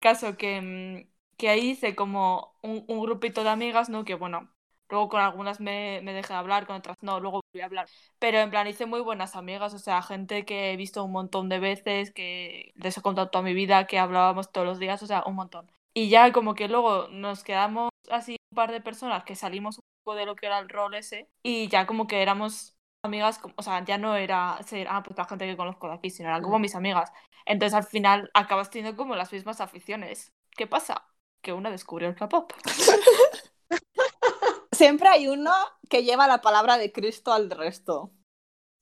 [0.00, 4.04] Caso que, mm, que ahí hice como un, un grupito de amigas, ¿no?
[4.04, 4.50] Que bueno,
[4.90, 7.88] luego con algunas me, me dejé de hablar, con otras no, luego volví a hablar.
[8.18, 11.48] Pero en plan hice muy buenas amigas, o sea, gente que he visto un montón
[11.48, 15.06] de veces, que les he contado toda mi vida, que hablábamos todos los días, o
[15.06, 15.70] sea, un montón.
[15.94, 19.84] Y ya como que luego nos quedamos así un par de personas que salimos un
[20.04, 23.62] poco de lo que era el rol ese y ya como que éramos amigas, o
[23.62, 26.42] sea, ya no era ser, ah, pues la gente que conozco de aquí, sino eran
[26.42, 27.12] como mis amigas.
[27.46, 30.32] Entonces al final acabas teniendo como las mismas aficiones.
[30.56, 31.07] ¿Qué pasa?
[31.40, 32.52] Que una descubrió el K-pop.
[34.72, 35.52] Siempre hay uno
[35.88, 38.12] que lleva la palabra de Cristo al resto.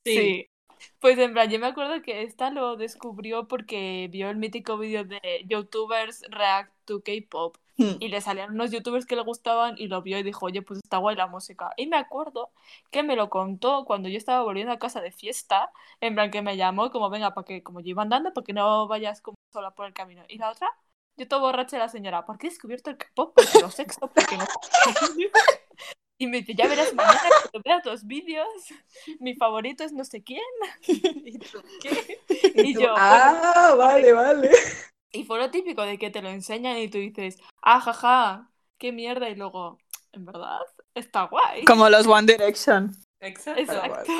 [0.04, 0.48] Sí.
[1.00, 5.04] Pues en plan, yo me acuerdo que esta lo descubrió porque vio el mítico vídeo
[5.04, 7.96] de YouTubers React to K-pop Hmm.
[8.00, 10.80] y le salían unos YouTubers que le gustaban y lo vio y dijo, oye, pues
[10.82, 11.72] está guay la música.
[11.76, 12.50] Y me acuerdo
[12.90, 16.40] que me lo contó cuando yo estaba volviendo a casa de fiesta, en plan que
[16.40, 19.36] me llamó como, venga, para que, como yo iba andando, para que no vayas como
[19.52, 20.22] sola por el camino.
[20.28, 20.70] Y la otra,
[21.16, 23.34] yo todo borracha de la señora, ¿por qué he descubierto el K-pop?
[23.34, 24.44] Porque lo sexo, porque no.
[26.18, 28.48] Y me dice, ya verás mañana cuando veas los vídeos,
[29.20, 30.40] mi favorito es no sé quién.
[30.82, 32.20] Y tú, ¿qué?
[32.54, 34.50] Y yo, Ah, vale, vale.
[35.12, 38.92] y fue lo típico de que te lo enseñan y tú dices, ah, jaja, qué
[38.92, 39.78] mierda, y luego,
[40.12, 40.60] en verdad,
[40.94, 41.64] está guay.
[41.64, 42.96] Como los One Direction.
[43.20, 43.60] Exacto.
[43.60, 44.12] Exacto.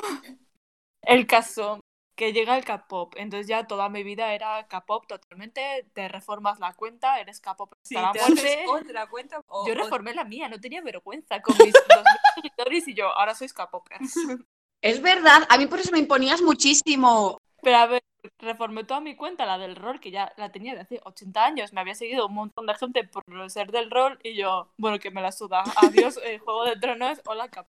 [1.01, 1.81] El caso,
[2.17, 6.73] que llega el K-pop, entonces ya toda mi vida era K-pop totalmente, te reformas la
[6.73, 8.65] cuenta, eres K-pop Sí, hasta te la muerte.
[8.67, 12.89] otra cuenta o- Yo o- reformé la mía, no tenía vergüenza con mis 2000 seguidores
[12.89, 14.01] y yo, ahora sois K-popers.
[14.83, 17.39] Es verdad, a mí por eso me imponías muchísimo.
[17.63, 18.03] Pero a ver,
[18.39, 21.73] reformé toda mi cuenta, la del rol, que ya la tenía de hace 80 años.
[21.73, 25.11] Me había seguido un montón de gente por ser del rol y yo, bueno, que
[25.11, 25.65] me la suda.
[25.77, 27.69] Adiós, eh, Juego de Tronos, hola K-pop.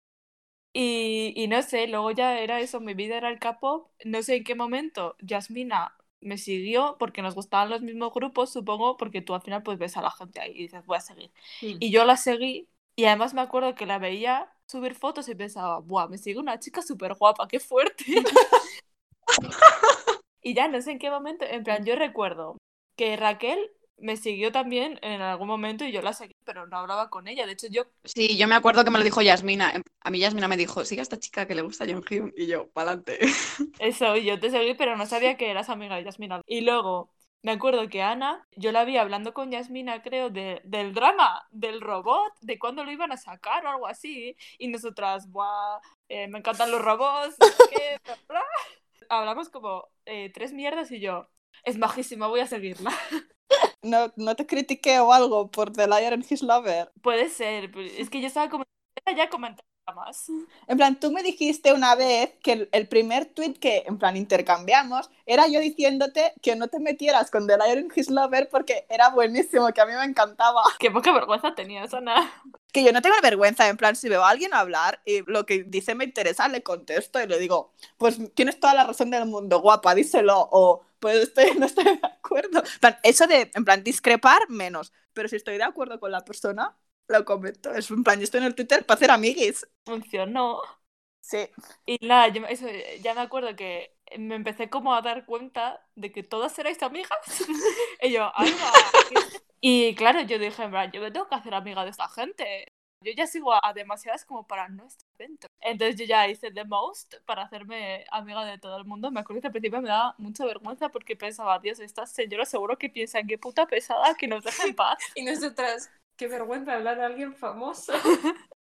[0.77, 3.91] Y, y no sé, luego ya era eso, mi vida era el K-pop.
[4.05, 8.97] No sé en qué momento Yasmina me siguió porque nos gustaban los mismos grupos, supongo,
[8.97, 11.31] porque tú al final pues ves a la gente ahí y dices, voy a seguir.
[11.61, 15.79] Y yo la seguí y además me acuerdo que la veía subir fotos y pensaba,
[15.79, 18.05] buah, me sigue una chica súper guapa, qué fuerte.
[20.43, 22.59] y ya no sé en qué momento, en plan, yo recuerdo
[22.97, 27.11] que Raquel me siguió también en algún momento y yo la seguí, pero no hablaba
[27.11, 27.47] con ella.
[27.47, 29.83] De hecho, yo, Sí, yo me acuerdo que me lo dijo Yasmina.
[30.01, 32.33] A mí Yasmina me dijo, sigue a esta chica que le gusta John Hyun.
[32.37, 33.19] Y yo, pa'lante.
[33.79, 36.43] eso, yo te seguí, pero no sabía que eras amiga de Yasmina.
[36.47, 37.11] Y luego
[37.45, 41.83] me acuerdo que Ana, yo la vi hablando con Yasmina, creo, de, del drama del
[41.83, 44.35] robot, de cuándo lo iban a sacar o algo así.
[44.59, 45.79] Y nosotras, buah,
[46.09, 47.37] eh, me encantan los robots,
[47.71, 48.43] qué, bla, bla.
[49.11, 51.29] hablamos como eh, tres mierdas y yo,
[51.65, 52.91] es majísima, voy a seguirla.
[53.85, 56.91] No, no te critiqué o algo por The Liar and His Lover.
[57.03, 58.65] Puede ser, es que yo estaba como
[59.17, 60.31] ya comentando más.
[60.67, 64.17] En plan, tú me dijiste una vez que el, el primer tweet que, en plan,
[64.17, 69.11] intercambiamos era yo diciéndote que no te metieras con The and His Lover porque era
[69.11, 70.63] buenísimo, que a mí me encantaba.
[70.79, 72.33] Qué poca vergüenza tenía, Sana.
[72.73, 75.65] Que yo no tengo vergüenza, en plan, si veo a alguien hablar y lo que
[75.65, 79.61] dice me interesa, le contesto y le digo, pues tienes toda la razón del mundo,
[79.61, 82.61] guapa, díselo, o pues estoy, no estoy de acuerdo.
[82.61, 86.25] En plan, eso de, en plan, discrepar, menos, pero si estoy de acuerdo con la
[86.25, 86.75] persona,
[87.09, 87.75] lo comento.
[87.75, 89.67] Es un plan, yo estoy en el Twitter para hacer amiguis.
[89.85, 90.61] Funcionó.
[91.21, 91.49] Sí.
[91.87, 92.67] Y nada, yo, eso,
[93.03, 97.19] ya me acuerdo que me empecé como a dar cuenta de que todas erais amigas.
[98.03, 98.31] y yo.
[99.61, 102.69] Y claro, yo dije, en plan, yo me tengo que hacer amiga de esta gente.
[103.01, 105.51] Yo ya sigo a, demasiadas como para no estar dentro.
[105.61, 109.11] Entonces yo ya hice the most para hacerme amiga de todo el mundo.
[109.11, 112.79] Me acuerdo que al principio me daba mucha vergüenza porque pensaba, Dios, estas señoras seguro
[112.79, 114.99] que piensan qué puta pesada que nos deja en paz.
[115.15, 117.93] Y nosotras, qué vergüenza hablar de alguien famoso.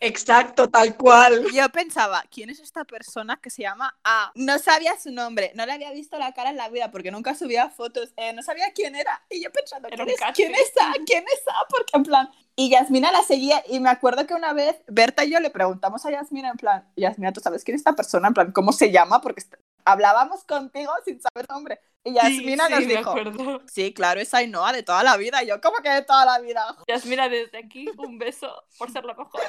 [0.00, 1.46] Exacto, tal cual.
[1.52, 4.32] Yo pensaba, ¿quién es esta persona que se llama A?
[4.34, 7.34] No sabía su nombre, no le había visto la cara en la vida porque nunca
[7.34, 9.24] subía fotos, eh, no sabía quién era.
[9.30, 10.34] Y yo pensando, Era ¿quién un es.
[10.34, 10.92] ¿quién es A?
[11.06, 11.66] ¿Quién es A?
[11.68, 12.28] Porque en plan...
[12.56, 16.06] Y Yasmina la seguía y me acuerdo que una vez Berta y yo le preguntamos
[16.06, 18.28] a Yasmina en plan, Yasmina, ¿tú sabes quién es esta persona?
[18.28, 19.20] En plan, ¿cómo se llama?
[19.20, 19.42] Porque
[19.84, 21.80] hablábamos contigo sin saber nombre.
[22.04, 25.42] Y Yasmina sí, nos me dijo, sí, claro, es Ainhoa de toda la vida.
[25.42, 26.76] Y yo, ¿cómo que de toda la vida?
[26.88, 29.40] Yasmina, desde aquí, un beso por ser la mejor.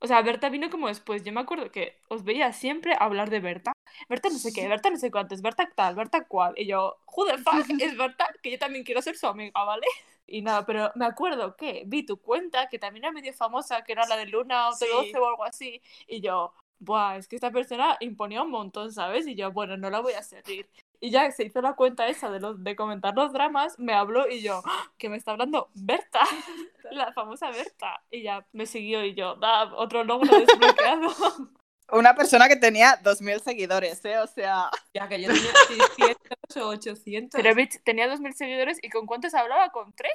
[0.00, 1.22] O sea, Berta vino como después.
[1.24, 3.72] Yo me acuerdo que os veía siempre hablar de Berta.
[4.08, 6.54] Berta no sé qué, Berta no sé cuántos, Berta tal, Berta cual.
[6.56, 8.28] Y yo, who the fuck es Berta?
[8.42, 9.86] Que yo también quiero ser su amiga, ¿vale?
[10.30, 13.92] Y nada, pero me acuerdo que vi tu cuenta, que también era medio famosa, que
[13.92, 14.84] era la de Luna o Sí.
[14.84, 15.80] T12 o algo así.
[16.06, 19.26] Y yo, buah, es que esta persona imponía un montón, ¿sabes?
[19.26, 20.68] Y yo, bueno, no la voy a seguir.
[21.00, 24.28] Y ya se hizo la cuenta esa de, los, de comentar los dramas, me habló
[24.28, 24.90] y yo, ¡Ah!
[24.98, 26.20] que me está hablando Berta,
[26.90, 28.02] la famosa Berta.
[28.10, 31.08] Y ya me siguió y yo, da, otro logro desbloqueado.
[31.90, 34.18] Una persona que tenía 2.000 seguidores, ¿eh?
[34.18, 34.70] O sea...
[34.92, 35.52] Ya que yo tenía
[35.96, 37.40] 600 o 800.
[37.40, 39.70] Pero bitch, tenía 2.000 seguidores y ¿con cuántos hablaba?
[39.70, 40.12] ¿Con tres?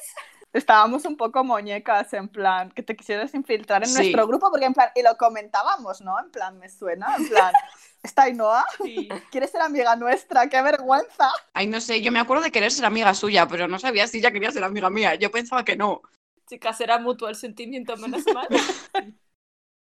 [0.54, 3.96] Estábamos un poco muñecas, en plan, que te quisieras infiltrar en Sí.
[3.96, 6.20] nuestro grupo, porque en plan, y lo comentábamos, ¿no?
[6.20, 7.52] En plan, me suena, en plan,
[8.04, 8.64] ¿está Ainhoa?
[8.84, 9.10] Sí.
[9.32, 10.48] ¿Quieres ser amiga nuestra?
[10.50, 11.32] ¡Qué vergüenza!
[11.54, 14.20] Ay, no sé, yo me acuerdo de querer ser amiga suya, pero no sabía si
[14.20, 15.16] ella quería ser amiga mía.
[15.16, 16.04] Yo pensaba que no.
[16.48, 18.48] Chicas, era mutuo el sentimiento, menos mal.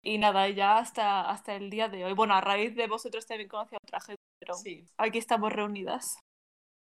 [0.01, 2.13] Y nada, ya hasta, hasta el día de hoy.
[2.13, 4.85] Bueno, a raíz de vosotros también conocí a otra gente, pero Sí.
[4.97, 6.17] aquí estamos reunidas.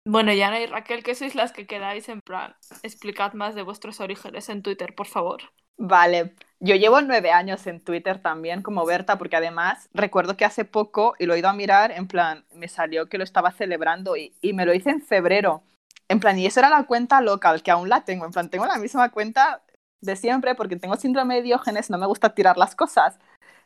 [0.05, 4.01] Bueno, Yana y Raquel, que sois las que quedáis en plan, explicad más de vuestros
[4.01, 5.43] orígenes en Twitter, por favor.
[5.77, 10.65] Vale, yo llevo nueve años en Twitter también, como Berta, porque además recuerdo que hace
[10.65, 14.17] poco, y lo he ido a mirar, en plan, me salió que lo estaba celebrando
[14.17, 15.63] y, y me lo hice en febrero.
[16.09, 18.27] En plan, y eso era la cuenta local, que aún la tengo.
[18.27, 19.63] En plan, tengo la misma cuenta
[20.03, 23.19] de siempre porque tengo síndrome de Diógenes, no me gusta tirar las cosas.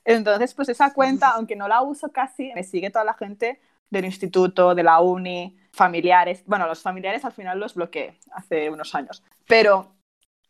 [0.05, 4.05] Entonces, pues esa cuenta, aunque no la uso casi, me sigue toda la gente del
[4.05, 6.45] instituto, de la uni, familiares.
[6.47, 9.23] Bueno, los familiares al final los bloqueé hace unos años.
[9.49, 9.93] Pero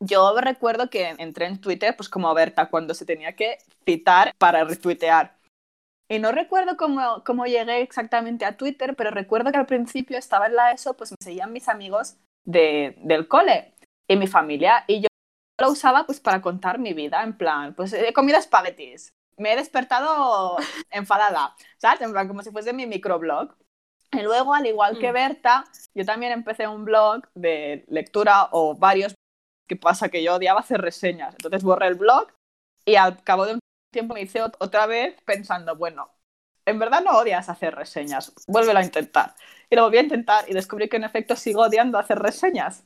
[0.00, 4.64] yo recuerdo que entré en Twitter, pues como Berta, cuando se tenía que citar para
[4.64, 5.36] retuitear.
[6.08, 10.46] Y no recuerdo cómo, cómo llegué exactamente a Twitter, pero recuerdo que al principio estaba
[10.46, 13.74] en la ESO, pues me seguían mis amigos de, del cole
[14.06, 15.08] y mi familia, y yo
[15.58, 19.56] lo usaba pues para contar mi vida, en plan, pues he comido espaguetis, me he
[19.56, 20.56] despertado
[20.90, 22.00] enfadada, ¿sabes?
[22.02, 23.54] En plan, como si fuese mi microblog.
[24.12, 25.14] Y luego, al igual que Mm.
[25.14, 25.64] Berta,
[25.94, 29.14] yo también empecé un blog de lectura o varios.
[29.68, 30.08] ¿Qué pasa?
[30.08, 31.34] Que yo odiaba hacer reseñas.
[31.34, 32.28] Entonces borré el blog
[32.84, 33.60] y al cabo de un
[33.92, 36.10] tiempo me hice ot- otra vez pensando, bueno,
[36.66, 39.34] en verdad no odias hacer reseñas, vuélvelo a intentar.
[39.70, 42.84] Y lo volví a intentar y descubrí que en efecto sigo odiando hacer reseñas.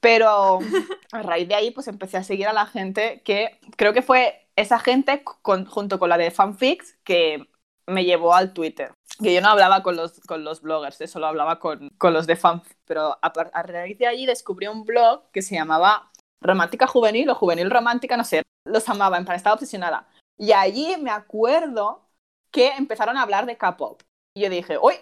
[0.00, 0.58] Pero
[1.12, 4.48] a raíz de ahí pues empecé a seguir a la gente que creo que fue
[4.56, 7.48] esa gente con- junto con la de fanfics que
[7.86, 8.92] me llevó al Twitter.
[9.22, 12.26] Que yo no hablaba con los, con los bloggers, eh, solo hablaba con, con los
[12.26, 12.76] de fanfic.
[12.84, 17.70] Pero a raíz de allí descubrí un blog que se llamaba Romántica Juvenil o Juvenil
[17.70, 18.42] Romántica, no sé.
[18.64, 20.06] Los amaba, en plan, estaba obsesionada.
[20.36, 22.06] Y allí me acuerdo
[22.50, 24.02] que empezaron a hablar de K-pop.
[24.34, 24.94] Y yo dije, uy,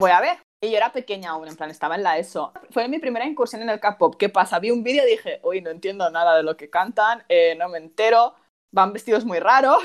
[0.00, 0.38] voy a ver.
[0.60, 2.52] Y yo era pequeña aún, en plan, estaba en la ESO.
[2.70, 4.16] Fue mi primera incursión en el K-pop.
[4.16, 4.58] ¿Qué pasa?
[4.58, 7.68] Vi un vídeo y dije, uy, no entiendo nada de lo que cantan, eh, no
[7.68, 8.34] me entero,
[8.72, 9.82] van vestidos muy raros.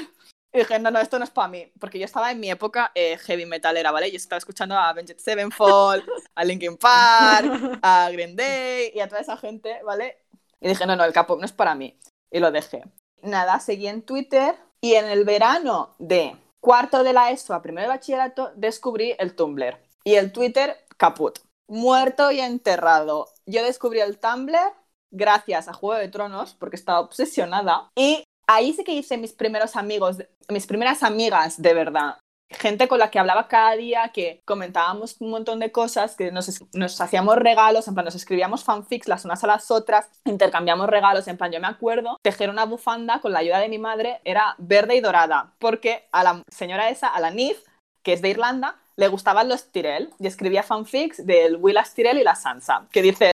[0.51, 1.71] Y dije, no, no, esto no es para mí.
[1.79, 4.09] Porque yo estaba en mi época eh, heavy metalera, ¿vale?
[4.09, 6.03] Yo estaba escuchando a Avenged Sevenfold,
[6.35, 10.17] a Linkin Park, a Green Day y a toda esa gente, ¿vale?
[10.59, 11.99] Y dije, no, no, el K-pop no es para mí.
[12.31, 12.83] Y lo dejé.
[13.21, 17.87] Nada, seguí en Twitter y en el verano de cuarto de la ESO a primero
[17.87, 21.39] de bachillerato descubrí el Tumblr y el Twitter caput.
[21.67, 23.29] Muerto y enterrado.
[23.45, 24.73] Yo descubrí el Tumblr
[25.11, 29.75] gracias a Juego de Tronos porque estaba obsesionada y ahí sí que hice mis primeros
[29.75, 30.17] amigos,
[30.49, 32.17] mis primeras amigas de verdad
[32.53, 37.01] gente con la que hablaba cada día, que comentábamos un montón de cosas, que nos,
[37.01, 41.37] hacíamos regalos, en plan, nos escribíamos fanfics las unas a las otras, intercambiamos regalos, en
[41.37, 44.95] plan, yo me acuerdo, tejer una bufanda con la ayuda de mi madre era verde
[44.95, 47.57] y dorada, porque a la señora esa, a la Nif,
[48.03, 52.23] que es de Irlanda, le gustaban los Tyrell y escribía fanfics del Willas Tyrell y
[52.23, 53.31] la Sansa, que dice,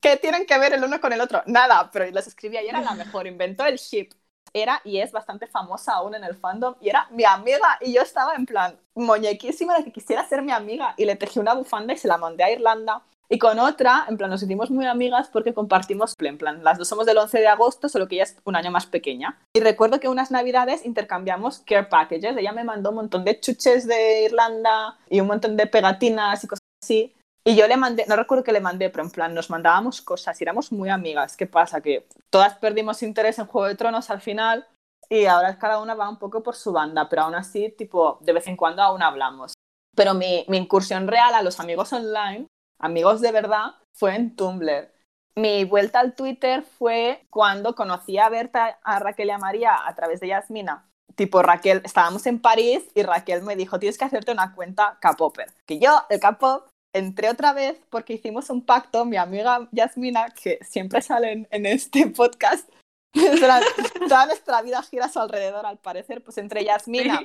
[0.00, 1.42] ¿qué tienen que ver el uno con el otro?
[1.46, 4.10] Nada, pero los escribía y era la mejor, inventó el ship
[4.52, 8.02] era y es bastante famosa aún en el fandom y era mi amiga y yo
[8.02, 11.92] estaba en plan muñequísima de que quisiera ser mi amiga y le tejí una bufanda
[11.92, 13.02] y se la mandé a Irlanda.
[13.28, 16.88] Y con otra, en plan, nos sentimos muy amigas porque compartimos, en plan, las dos
[16.88, 19.38] somos del 11 de agosto, solo que ella es un año más pequeña.
[19.54, 22.36] Y recuerdo que unas navidades intercambiamos care packages.
[22.36, 26.46] Ella me mandó un montón de chuches de Irlanda y un montón de pegatinas y
[26.46, 27.14] cosas así.
[27.44, 30.40] Y yo le mandé, no recuerdo que le mandé, pero en plan, nos mandábamos cosas
[30.40, 31.36] y éramos muy amigas.
[31.36, 31.80] ¿Qué pasa?
[31.80, 34.66] Que todas perdimos interés en Juego de Tronos al final
[35.08, 38.32] y ahora cada una va un poco por su banda, pero aún así, tipo, de
[38.32, 39.54] vez en cuando aún hablamos.
[39.94, 42.46] Pero mi, mi incursión real a los amigos online,
[42.78, 44.92] amigos de verdad, fue en Tumblr.
[45.38, 49.94] Mi vuelta al Twitter fue cuando conocí a Berta, a Raquel y a María a
[49.94, 50.88] través de Yasmina.
[51.14, 55.52] Tipo, Raquel, estábamos en París y Raquel me dijo, tienes que hacerte una cuenta K-Popper.
[55.66, 60.58] Que yo, el K-Pop, entré otra vez porque hicimos un pacto, mi amiga Yasmina, que
[60.62, 62.68] siempre sale en, este podcast,
[64.08, 67.20] toda nuestra vida gira a su alrededor, al parecer, pues entre Yasmina,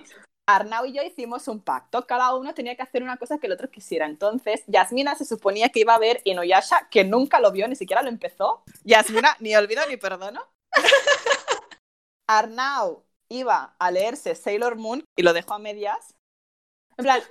[0.47, 3.54] Arnau y yo hicimos un pacto, cada uno tenía que hacer una cosa que el
[3.54, 4.06] otro quisiera.
[4.06, 8.01] Entonces, Yasmina se suponía que iba a ver Inuyasha, que nunca lo vio, ni siquiera
[8.01, 8.63] lo empezó.
[8.84, 10.41] Yasmina, ni olvido ni perdono.
[12.27, 16.15] Arnau iba a leerse Sailor Moon y lo dejó a medias.
[16.97, 17.21] En plan,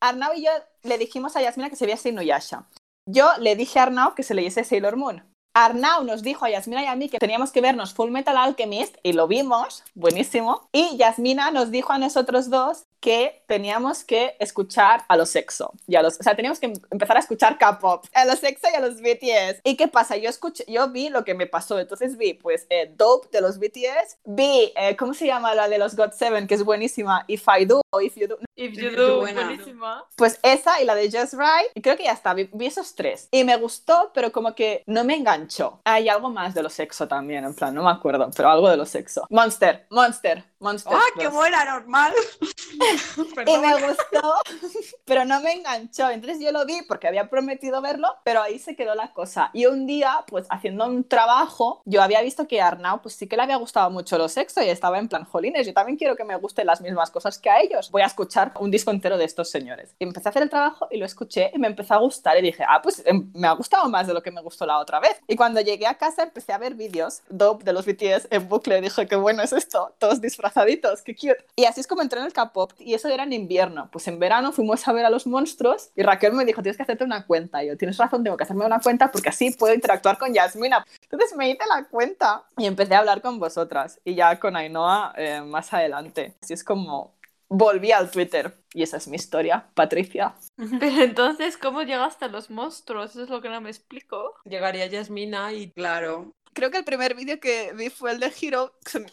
[0.00, 0.50] Arnau y yo
[0.82, 2.68] le dijimos a Yasmina que se viese Inuyasha.
[3.06, 5.24] Yo le dije a Arnau que se leyese Sailor Moon.
[5.54, 8.96] Arnau nos dijo a Yasmina y a mí que teníamos que vernos Full Metal Alchemist
[9.02, 10.68] y lo vimos, buenísimo.
[10.72, 15.96] Y Yasmina nos dijo a nosotros dos que teníamos que escuchar a los sexo y
[15.96, 18.80] a los, o sea, teníamos que empezar a escuchar K-pop, a los sexo y a
[18.80, 19.60] los BTS.
[19.64, 20.16] ¿Y qué pasa?
[20.16, 23.58] Yo escuché, yo vi lo que me pasó, entonces vi pues eh, Dope de los
[23.58, 26.46] BTS, vi, eh, ¿cómo se llama la de los God Seven?
[26.46, 28.38] Que es buenísima, If I Do o If You Do.
[28.60, 30.04] If You Do, buenísima.
[30.16, 32.94] Pues esa y la de Just Right, y creo que ya está, vi, vi, esos
[32.94, 33.26] tres.
[33.30, 35.80] Y me gustó, pero como que no me enganchó.
[35.84, 38.76] Hay algo más de los sexo también, en plan, no me acuerdo, pero algo de
[38.76, 39.26] los sexo.
[39.30, 40.92] Monster, Monster, Monster.
[40.94, 42.12] ¡Ah, qué buena, normal!
[43.46, 44.34] y me gustó,
[45.06, 46.10] pero no me enganchó.
[46.10, 49.48] Entonces yo lo vi porque había prometido verlo, pero ahí se quedó la cosa.
[49.54, 53.26] Y un día, pues haciendo un trabajo, yo había visto que a Arnau, pues sí
[53.26, 56.14] que le había gustado mucho lo sexo y estaba en plan, jolines, yo también quiero
[56.14, 57.90] que me gusten las mismas cosas que a ellos.
[57.90, 59.94] Voy a escuchar un disco entero de estos señores.
[59.98, 62.42] Y empecé a hacer el trabajo y lo escuché y me empezó a gustar y
[62.42, 65.00] dije, ah, pues em, me ha gustado más de lo que me gustó la otra
[65.00, 65.20] vez.
[65.28, 68.80] Y cuando llegué a casa empecé a ver vídeos dope de los BTS en bucle
[68.80, 71.44] dije, qué bueno es esto, todos disfrazaditos, qué cute.
[71.56, 73.88] Y así es como entré en el K-pop y eso era en invierno.
[73.92, 76.82] Pues en verano fuimos a ver a los monstruos y Raquel me dijo, tienes que
[76.82, 77.62] hacerte una cuenta.
[77.62, 80.84] Y yo, tienes razón, tengo que hacerme una cuenta porque así puedo interactuar con Yasmina.
[81.02, 85.14] Entonces me hice la cuenta y empecé a hablar con vosotras y ya con Ainhoa
[85.16, 86.34] eh, más adelante.
[86.42, 87.14] Así es como
[87.50, 88.56] volví al Twitter.
[88.72, 90.34] Y esa es mi historia, Patricia.
[90.80, 93.10] Pero entonces, ¿cómo llegaste a los monstruos?
[93.10, 94.36] Eso es lo que no me explico.
[94.44, 96.32] Llegaría Yasmina y claro.
[96.52, 98.72] Creo que el primer vídeo que vi fue el de Hiro,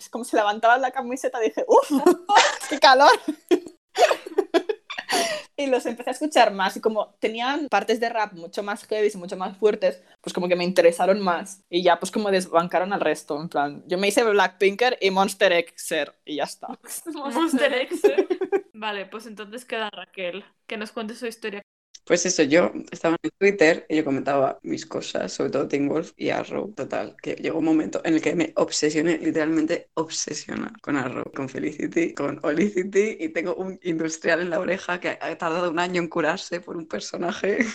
[0.10, 1.90] como se levantaba la camiseta, dije, ¡Uf!
[2.70, 3.12] ¡Qué calor!
[5.58, 9.10] Y los empecé a escuchar más y como tenían partes de rap mucho más heavy
[9.14, 12.94] y mucho más fuertes, pues como que me interesaron más y ya pues como desbancaron
[12.94, 16.68] al resto, en plan, yo me hice Blackpinker y Monster Xer y ya está.
[17.14, 18.28] Monster Xer.
[18.74, 21.64] Vale, pues entonces queda Raquel, que nos cuente su historia
[22.08, 26.14] pues eso, yo estaba en Twitter y yo comentaba mis cosas, sobre todo Teen Wolf
[26.16, 26.74] y Arrow.
[26.74, 31.50] Total, que llegó un momento en el que me obsesioné, literalmente obsesiona con Arrow, con
[31.50, 36.02] Felicity, con Olicity y tengo un industrial en la oreja que ha tardado un año
[36.02, 37.66] en curarse por un personaje.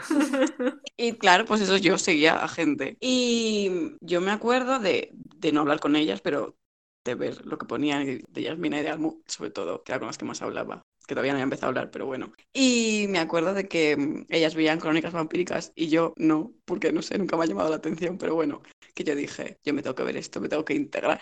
[0.96, 2.96] y claro, pues eso yo seguía a gente.
[3.00, 6.56] Y yo me acuerdo de, de no hablar con ellas, pero
[7.04, 10.08] de ver lo que ponían de Yasmina y de Almu, sobre todo, que era con
[10.08, 12.32] las que más hablaba que todavía no había empezado a hablar, pero bueno.
[12.52, 17.02] Y me acuerdo de que mm, ellas veían crónicas vampíricas y yo no, porque no
[17.02, 18.62] sé, nunca me ha llamado la atención, pero bueno,
[18.94, 21.20] que yo dije, yo me tengo que ver esto, me tengo que integrar.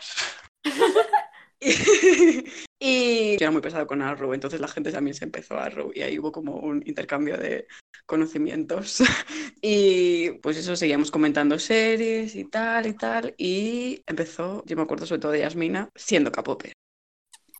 [2.80, 5.93] y yo era muy pesado con Arrow, entonces la gente también se empezó a Arrow
[5.95, 7.66] y ahí hubo como un intercambio de
[8.07, 8.99] conocimientos.
[9.62, 13.35] y pues eso, seguíamos comentando series y tal y tal.
[13.39, 16.72] Y empezó, yo me acuerdo sobre todo de Yasmina, siendo capope.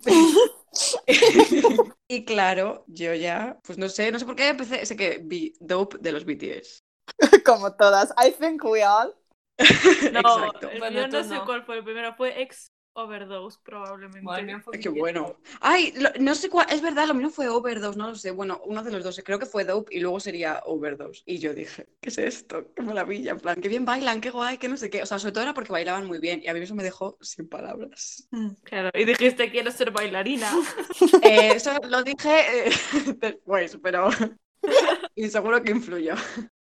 [2.09, 5.53] y claro, yo ya, pues no sé, no sé por qué empecé, sé que vi
[5.61, 6.83] Dope de los BTS.
[7.45, 8.12] Como todas.
[8.18, 9.12] I think we all.
[10.11, 10.68] No, Exacto.
[10.68, 11.45] el Bueno, mío no tú sé no.
[11.45, 14.23] cuál fue el primero, fue ex Overdose probablemente.
[14.23, 14.99] Bueno, Ay, Qué BTS.
[15.01, 15.37] bueno.
[15.61, 18.31] Ay, lo- no sé cuál, es verdad, lo mío fue Overdose, no lo sé.
[18.31, 21.23] Bueno, uno de los dos, creo que fue Dope y luego sería Overdose.
[21.27, 22.73] Y yo dije, ¿qué es esto?
[22.75, 25.03] Qué maravilla, en plan, qué bien bailan, qué guay, qué no sé qué.
[25.03, 27.19] O sea, sobre todo era porque bailaban muy bien y a mí eso me dejó
[27.21, 28.29] sin palabras.
[28.63, 30.51] Claro, y dijiste quiero ser bailarina.
[31.23, 32.73] Eh, eso lo dije eh,
[33.19, 34.09] después, pero
[35.15, 36.15] y seguro que influyó.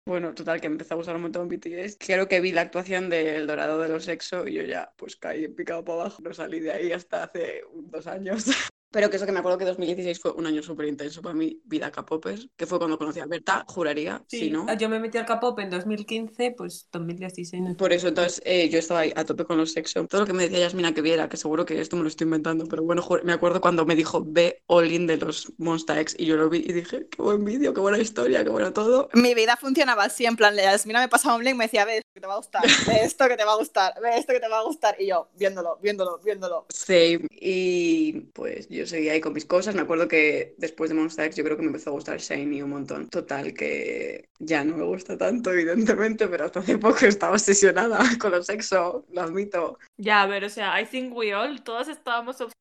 [0.06, 1.98] Bueno, total, que empecé a usar un montón BTS.
[2.00, 5.48] Creo que vi la actuación del Dorado de los Sexo y yo ya, pues caí
[5.48, 6.22] picado para abajo.
[6.24, 8.46] No salí de ahí hasta hace dos años.
[8.92, 11.62] Pero que eso que me acuerdo que 2016 fue un año súper intenso para mi
[11.66, 14.66] vida K-Popers, que fue cuando conocí a Berta, juraría, Sí, si no.
[14.78, 17.62] yo me metí al K-pop en 2015, pues 2016.
[17.64, 17.78] no.
[17.78, 20.06] Por eso, entonces, eh, yo estaba ahí a tope con los sexo.
[20.08, 22.26] Todo lo que me decía Yasmina que viera, que seguro que esto me lo estoy
[22.26, 26.16] inventando, pero bueno, me acuerdo cuando me dijo ve All In de los Monsta X
[26.18, 29.10] y yo lo vi y dije, qué buen vídeo, qué buena historia, qué bueno todo.
[29.14, 31.98] Mi vida funcionaba así, en plan, Yasmina me pasaba un link y me decía, ve
[31.98, 34.34] esto que te va a gustar, ve esto que te va a gustar, ve esto
[34.34, 34.96] que te va a gustar.
[35.00, 36.66] Y yo, viéndolo, viéndolo, viéndolo.
[36.70, 37.28] Same.
[37.32, 39.76] Y pues yo seguía ahí con mis cosas.
[39.76, 42.62] Me acuerdo que después de Monsta X yo creo que me empezó a gustar Shiny
[42.62, 43.10] un montón.
[43.10, 48.32] Total, que ya no me gusta tanto, evidentemente, pero hasta hace poco estaba obsesionada con
[48.32, 49.78] los sexo, lo admito.
[49.98, 52.60] ya, a ver, o sea, I think we all, todas estábamos obsesionadas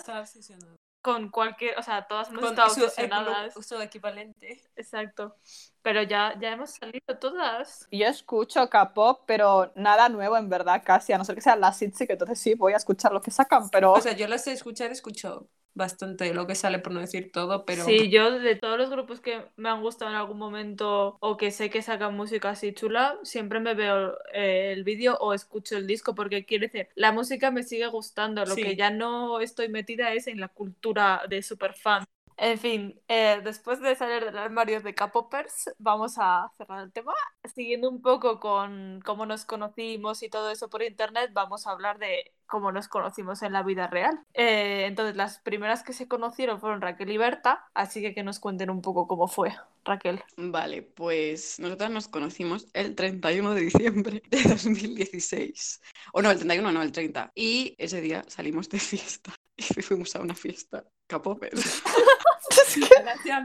[0.00, 0.76] Estaba obsesionada.
[1.02, 3.54] Con cualquier, o sea, todas hemos Con estado su, obsesionadas.
[3.54, 4.60] su equivalente.
[4.76, 5.36] Exacto.
[5.82, 7.88] Pero ya, ya hemos salido todas.
[7.90, 11.72] Yo escucho K-pop, pero nada nuevo en verdad, casi, a no ser que sea la
[11.72, 14.44] Sitsi, que entonces sí voy a escuchar lo que sacan, pero O sea, yo las
[14.44, 18.56] sé escuchar, escucho bastante lo que sale por no decir todo, pero Sí, yo de
[18.56, 22.16] todos los grupos que me han gustado en algún momento o que sé que sacan
[22.16, 26.66] música así chula, siempre me veo eh, el vídeo o escucho el disco porque quiere
[26.66, 28.62] decir, la música me sigue gustando, lo Sí.
[28.62, 32.04] que ya no estoy metida es en la cultura de super fan.
[32.42, 37.12] En fin, eh, después de salir del armario de K-Popers, vamos a cerrar el tema.
[37.54, 41.98] Siguiendo un poco con cómo nos conocimos y todo eso por internet, vamos a hablar
[41.98, 44.20] de cómo nos conocimos en la vida real.
[44.32, 48.40] Eh, entonces, las primeras que se conocieron fueron Raquel y Berta, así que que nos
[48.40, 50.24] cuenten un poco cómo fue, Raquel.
[50.38, 55.82] Vale, pues nosotras nos conocimos el 31 de diciembre de 2016.
[56.14, 57.32] O no, el 31, no, el 30.
[57.34, 60.86] Y ese día salimos de fiesta y fuimos a una fiesta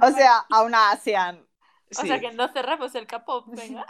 [0.01, 1.45] O sea, a una ASEAN.
[1.97, 2.07] O Sí.
[2.07, 3.86] sea, que no cerramos el K-pop, venga.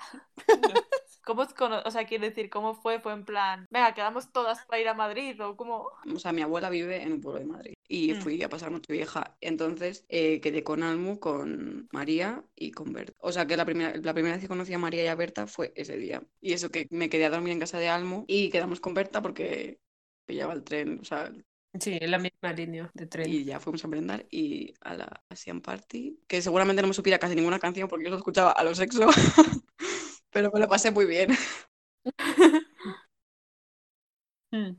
[1.24, 3.00] ¿Cómo os cono- o sea, quiero decir, ¿cómo fue?
[3.00, 5.88] Fue en plan, venga, quedamos todas para ir a Madrid o cómo.
[6.14, 8.22] O sea, mi abuela vive en un pueblo de Madrid y Mm.
[8.22, 9.36] fui a pasar Nochevieja.
[9.42, 13.14] Entonces eh, quedé con Almu, con María y con Berta.
[13.20, 15.48] O sea, que la primera, la primera vez que conocí a María y a Berta
[15.48, 16.22] fue ese día.
[16.42, 19.22] Y eso que me quedé a dormir en casa de Almu y quedamos con Berta
[19.22, 19.80] porque
[20.26, 21.32] pillaba el tren, o sea,
[21.80, 23.30] sí, en la misma línea de tren.
[23.30, 27.20] y ya fuimos a merendar y a la Asian Party, que seguramente no me supiera
[27.20, 29.08] casi ninguna canción porque yo lo escuchaba a los sexo,
[30.32, 31.30] pero me lo pasé muy bien.
[34.52, 34.78] Mm.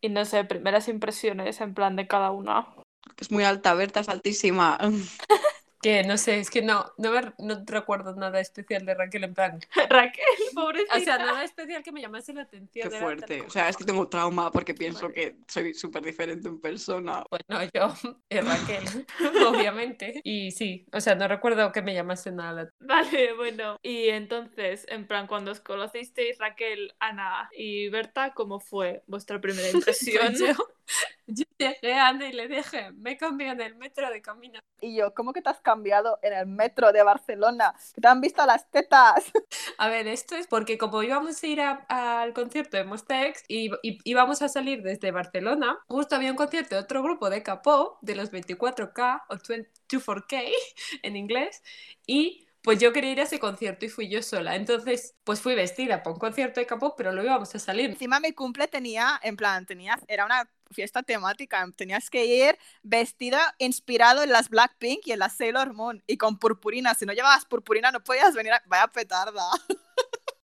[0.00, 2.74] Y no sé, primeras impresiones en plan de cada una.
[3.18, 4.78] Es muy alta, Berta es altísima.
[5.82, 9.34] Que no sé, es que no, no, me- no recuerdo nada especial de Raquel en
[9.34, 9.60] plan.
[9.90, 10.24] Raquel,
[10.54, 10.96] pobrecita.
[10.96, 12.90] O sea, nada especial que me llamase la atención.
[12.90, 13.42] Qué fuerte.
[13.42, 15.14] O sea, es que tengo trauma porque pienso Vale.
[15.14, 17.22] que soy súper diferente en persona.
[17.30, 17.94] Bueno, yo,
[18.30, 19.06] eh, Raquel,
[19.46, 20.20] obviamente.
[20.24, 23.78] Y sí, o sea, no recuerdo que me llamase nada la Vale, bueno.
[23.82, 29.68] Y entonces, en plan, cuando os conocisteis, Raquel, Ana y Berta, ¿cómo fue vuestra primera
[29.70, 30.26] impresión?
[30.26, 30.54] Pues yo,
[31.26, 34.60] yo llegué a Ana y le dije, me cambié en el metro de camino.
[34.80, 37.74] Y yo, ¿cómo que te has cambiado en el metro de Barcelona?
[37.94, 39.24] Que te han visto las tetas.
[39.78, 41.84] A ver, esto es porque como íbamos a ir a-
[42.22, 46.74] al concierto de Mostex y, y íbamos a salir desde Barcelona, justo había un concierto
[46.74, 50.40] de otro grupo de K-pop, de los 24K o 24K
[51.02, 51.62] en inglés,
[52.06, 54.56] y pues yo quería ir a ese concierto y fui yo sola.
[54.56, 57.90] Entonces, pues fui vestida para un concierto de K-pop, pero lo íbamos a salir.
[57.90, 63.54] Encima mi cumple tenía, en plan, tenía, era una fiesta temática, tenías que ir vestida
[63.58, 66.94] inspirado en las Blackpink y en las Sailor Moon y con purpurina.
[66.94, 68.62] Si no llevabas purpurina no podías venir a...
[68.66, 69.42] Vaya petarda.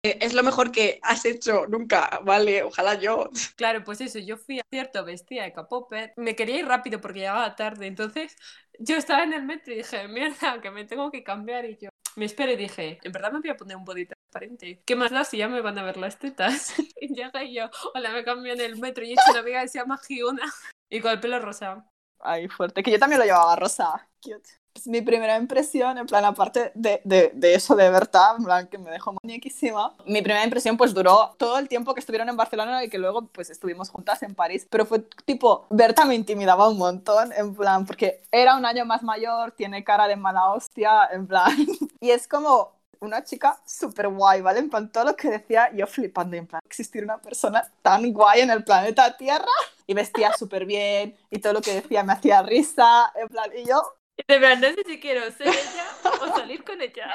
[0.03, 2.63] Eh, Es lo mejor que has hecho nunca, ¿vale?
[2.63, 3.31] Ojalá yo.
[3.57, 7.21] Claro, pues eso, yo fui a concierto vestida de K-popper, me quería ir rápido porque
[7.21, 8.37] llegaba tarde, entonces
[8.79, 11.89] yo estaba en el metro y dije, mierda, que me tengo que cambiar y yo
[12.19, 15.11] me esperé y dije, en verdad me voy a poner un body transparente, ¿qué más
[15.11, 16.75] da si ya me van a ver las tetas?
[17.01, 19.63] Y llegué y yo, hola, me cambié en el metro y he hecho una amiga
[19.63, 20.53] que se llama Giona
[20.91, 21.87] y con el pelo rosa.
[22.21, 22.83] Ay, fuerte.
[22.83, 24.09] Que yo también lo llevaba rosa.
[24.21, 24.58] Cute.
[24.85, 28.91] Mi primera impresión, en plan, aparte de, de, eso de Berta, en plan, que me
[28.91, 32.89] dejó muñequísima, mi primera impresión pues duró todo el tiempo que estuvieron en Barcelona y
[32.89, 37.33] que luego pues estuvimos juntas en París, pero fue tipo, Berta me intimidaba un montón,
[37.33, 41.55] en plan, porque era un año más mayor, tiene cara de mala hostia, en plan,
[42.01, 44.61] y es como una chica súper guay, ¿vale?
[44.61, 48.41] En plan, todo lo que decía, yo flipando, en plan, existir una persona tan guay
[48.41, 49.47] en el planeta Tierra.
[49.91, 53.67] Y vestía súper bien y todo lo que decía me hacía risa, en plan, y
[53.67, 53.83] yo
[54.27, 55.87] de verdad, no sé si quiero ser ella
[56.23, 57.11] o salir con ella.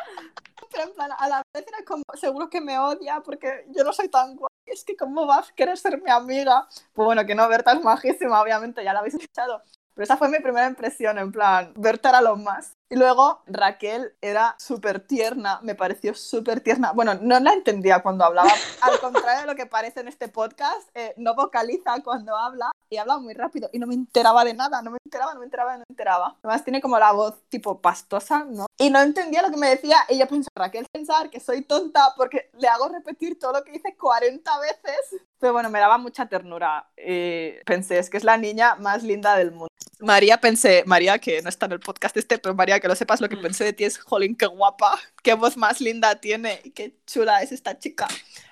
[0.71, 3.93] Pero en plan, a la vez era como, seguro que me odia porque yo no
[3.93, 4.49] soy tan guay.
[4.65, 6.67] Es que, ¿cómo vas a ser mi amiga?
[6.93, 9.61] Pues bueno, que no, Berta es majísima, obviamente, ya la habéis escuchado.
[9.93, 12.75] Pero esa fue mi primera impresión, en plan, Berta era lo más.
[12.93, 16.91] Y luego Raquel era súper tierna, me pareció súper tierna.
[16.91, 20.87] Bueno, no la entendía cuando hablaba, al contrario de lo que parece en este podcast,
[20.93, 24.83] eh, no vocaliza cuando habla y habla muy rápido y no me enteraba de nada,
[24.83, 26.37] no me enteraba, no me enteraba, no me enteraba.
[26.43, 28.67] Además tiene como la voz tipo pastosa, ¿no?
[28.77, 32.13] Y no entendía lo que me decía y yo pensaba, Raquel pensar que soy tonta
[32.15, 35.19] porque le hago repetir todo lo que dice 40 veces.
[35.39, 36.87] Pero bueno, me daba mucha ternura.
[36.95, 39.67] Y pensé, es que es la niña más linda del mundo.
[39.99, 43.21] María pensé, María que no está en el podcast este, pero María que lo sepas,
[43.21, 46.71] lo que pensé de ti es, jolín, qué guapa, qué voz más linda tiene y
[46.71, 48.09] qué chula es esta chica.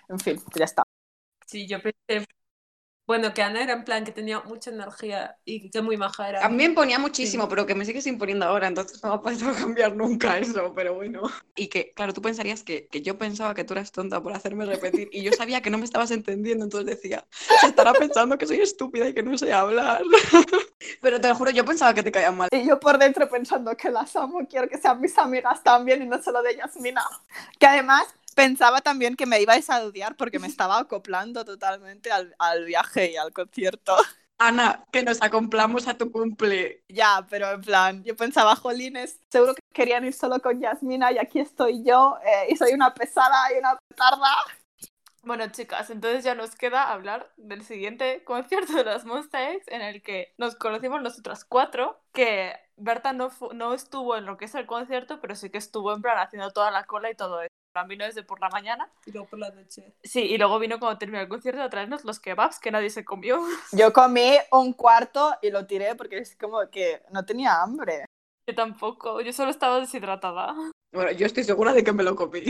[0.07, 0.83] En fin, ya está.
[1.47, 2.27] Sí, yo pensé,
[3.07, 6.45] bueno, que Ana era en plan que tenía mucha energía y que muy maja era.
[6.45, 9.21] A mí me imponía muchísimo, pero que me sigues imponiendo ahora, entonces no va a
[9.21, 11.23] poder cambiar nunca eso, pero bueno.
[11.55, 14.65] Y que, claro, tú pensarías que, que, yo pensaba que tú eras tonta por hacerme
[14.65, 17.25] repetir y yo sabía que no me estabas entendiendo, entonces decía,
[17.59, 20.03] se estará pensando que soy estúpida y que no sé hablar.
[21.01, 22.49] pero te lo juro, yo pensaba que te caían mal.
[22.51, 26.07] Y yo por dentro pensando que las amo, quiero que sean mis amigas también y
[26.07, 27.03] no solo de Yasmina.
[27.59, 32.35] Que además pensaba también que me ibais a odiar porque me estaba acoplando totalmente al,
[32.39, 33.95] al, viaje y al concierto.
[34.37, 36.83] Ana, que nos acomplamos a tu cumple.
[36.89, 41.19] Ya, pero en plan, yo pensaba, jolines, seguro que querían ir solo con Yasmina y
[41.19, 44.35] aquí estoy yo eh, y soy una pesada y una petarda.
[45.21, 49.83] Bueno, chicas, entonces ya nos queda hablar del siguiente concierto de los Monster X en
[49.83, 54.55] el que nos conocimos nosotras cuatro, que Berta no, no estuvo en lo que es
[54.55, 57.50] el concierto, pero sí que estuvo en plan haciendo toda la cola y todo eso
[57.87, 58.89] vino desde por la mañana.
[59.05, 59.93] Y luego por la noche.
[60.03, 63.05] Sí, y luego vino cuando terminó el concierto a traernos los kebabs que nadie se
[63.05, 63.41] comió.
[63.71, 68.05] Yo comí un cuarto y lo tiré porque es como que no tenía hambre.
[68.47, 70.55] Yo tampoco, yo solo estaba deshidratada.
[70.91, 72.43] Bueno, yo estoy segura de que me lo comí.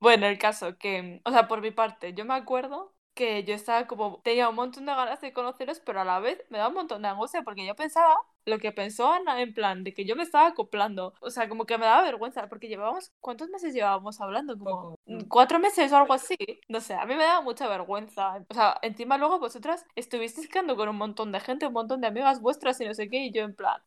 [0.00, 3.86] Bueno, el caso que, o sea, por mi parte, yo me acuerdo que yo estaba
[3.86, 6.74] como, tenía un montón de ganas de conoceros, pero a la vez me da un
[6.74, 10.16] montón de angustia porque yo pensaba lo que pensó Ana en plan de que yo
[10.16, 14.20] me estaba acoplando, o sea, como que me daba vergüenza porque llevábamos, ¿cuántos meses llevábamos
[14.20, 14.58] hablando?
[14.58, 14.98] Como
[15.28, 16.36] cuatro meses o algo así,
[16.68, 20.76] no sé, a mí me daba mucha vergüenza, o sea, encima luego vosotras estuvisteis quedando
[20.76, 23.32] con un montón de gente, un montón de amigas vuestras y no sé qué, y
[23.32, 23.80] yo en plan,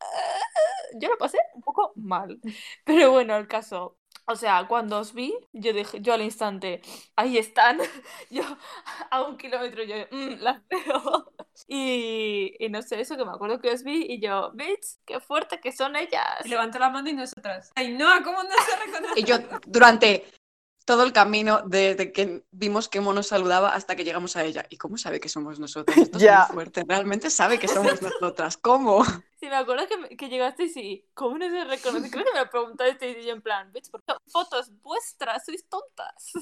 [1.00, 2.40] yo lo pasé un poco mal,
[2.84, 3.97] pero bueno, el caso,
[4.30, 6.82] o sea, cuando os vi, yo dije, yo al instante,
[7.16, 7.78] ahí están,
[8.30, 8.42] yo
[9.10, 11.32] a un kilómetro, yo, mmm, las veo.
[11.66, 15.18] Y, y, no sé, eso que me acuerdo que os vi y yo, bitch, qué
[15.18, 16.24] fuerte que son ellas.
[16.44, 19.20] Y levantó la mano y nosotras, ay no, ¿cómo no se reconoce?
[19.20, 20.24] Y yo durante
[20.88, 24.64] todo el camino desde que vimos que Mono saludaba hasta que llegamos a ella.
[24.70, 25.98] ¿Y cómo sabe que somos nosotras?
[25.98, 26.44] Esto Ya.
[26.44, 26.82] es muy fuerte.
[26.88, 28.56] Realmente sabe que somos nosotras.
[28.56, 29.04] ¿Cómo?
[29.04, 32.10] Sí, me acuerdo que, que llegasteis y, ¿cómo no se reconoce?
[32.10, 35.44] Creo que me lo preguntasteis y yo en plan, bitch, ¿por qué fotos vuestras?
[35.44, 36.32] Sois tontas.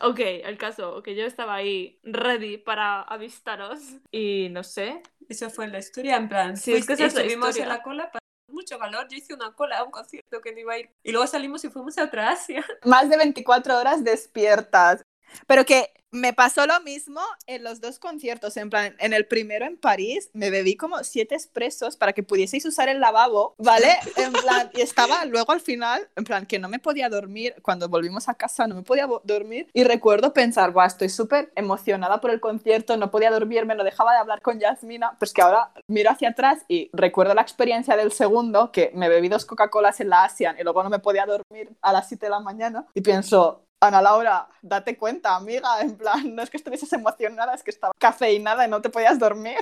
[0.00, 3.78] Ok, el caso, que yo estaba ahí ready para avistaros
[4.10, 6.56] y no sé, Eso fue la historia, en plan.
[6.56, 7.62] Sí, es que esa es la estuvimos historia.
[7.64, 8.21] en la cola, pasó
[8.52, 9.06] mucho calor.
[9.08, 10.90] Yo hice una cola a un concierto que no iba a ir.
[11.02, 12.64] Y luego salimos y fuimos a otra Asia.
[12.84, 15.04] Más de 24 horas despiertas.
[15.46, 18.56] Pero que me pasó lo mismo en los dos conciertos.
[18.58, 22.64] En plan, en el primero en París me bebí como siete expresos para que pudieseis
[22.66, 23.88] usar el lavabo, ¿vale?
[24.16, 27.54] En plan, y estaba luego al final, en plan, que no me podía dormir.
[27.62, 29.68] Cuando volvimos a casa no me podía dormir.
[29.72, 34.12] Y recuerdo pensar, Buah, estoy súper emocionada por el concierto, no podía dormirme, no dejaba
[34.12, 35.16] de hablar con Yasmina.
[35.18, 39.28] Pues que ahora miro hacia atrás y recuerdo la experiencia del segundo, que me bebí
[39.28, 42.30] dos Coca-Colas en la Asian y luego no me podía dormir a las 7 de
[42.30, 42.86] la mañana.
[42.94, 47.64] Y pienso, Ana Laura, date cuenta, amiga, en plan, no es que estuvieses emocionada, es
[47.64, 49.58] que estaba cafeinada y no te podías dormir.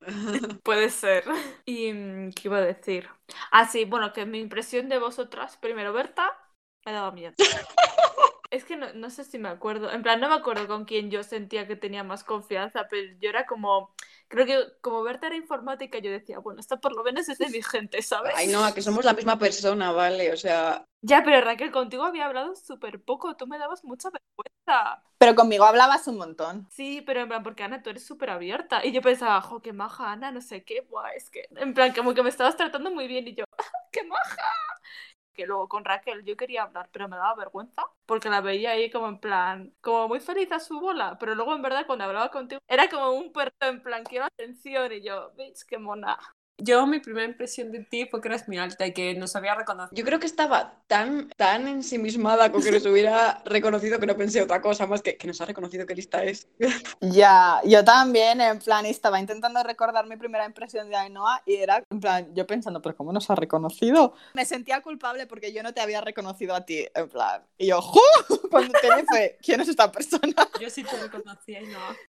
[0.64, 1.24] puede ser.
[1.64, 3.08] Y, mm, ¿qué iba a decir?
[3.52, 6.28] Ah, sí, bueno, que mi impresión de vosotras, primero Berta,
[6.84, 7.34] me daba miedo.
[8.52, 11.10] Es que no, no sé si me acuerdo, en plan, no me acuerdo con quién
[11.10, 13.94] yo sentía que tenía más confianza, pero yo era como,
[14.28, 17.48] creo que como Berta era informática, yo decía, bueno, esta por lo menos es de
[17.48, 18.34] mi gente, ¿sabes?
[18.36, 20.30] Ay, no, que somos la misma persona, ¿vale?
[20.34, 25.02] O sea, Ya, pero Raquel, contigo había hablado súper poco, tú me dabas mucha vergüenza.
[25.16, 26.68] Pero conmigo hablabas un montón.
[26.70, 28.84] Sí, pero en plan, porque Ana, tú eres súper abierta.
[28.84, 31.94] Y yo pensaba, jo, qué maja Ana, no sé qué, buah, es que, en plan,
[31.94, 34.42] como que me estabas tratando muy bien y yo, "Ah, qué maja.
[35.32, 38.90] Que luego con Raquel yo quería hablar, pero me daba vergüenza porque la veía ahí
[38.90, 42.30] como en plan, como muy feliz a su bola, pero luego en verdad cuando hablaba
[42.30, 46.18] contigo era como un perro en plan, quiero atención y yo, bitch, qué mona.
[46.58, 49.54] Yo, mi primera impresión de ti fue que eras muy alta y que nos había
[49.54, 49.96] reconocido.
[49.96, 54.42] Yo creo que estaba tan, tan ensimismada con que nos hubiera reconocido que no pensé
[54.42, 56.48] otra cosa más que que nos ha reconocido que lista es.
[57.00, 61.82] Ya, yo también, en plan, estaba intentando recordar mi primera impresión de Ainhoa y era,
[61.90, 64.14] en plan, yo pensando, pero ¿cómo nos ha reconocido?
[64.34, 67.80] Me sentía culpable porque yo no te había reconocido a ti, en plan, y yo,
[67.80, 68.00] ¡ju!
[68.50, 70.48] Cuando te fue, ¿quién es esta persona?
[70.60, 72.11] Yo sí te reconocía y no.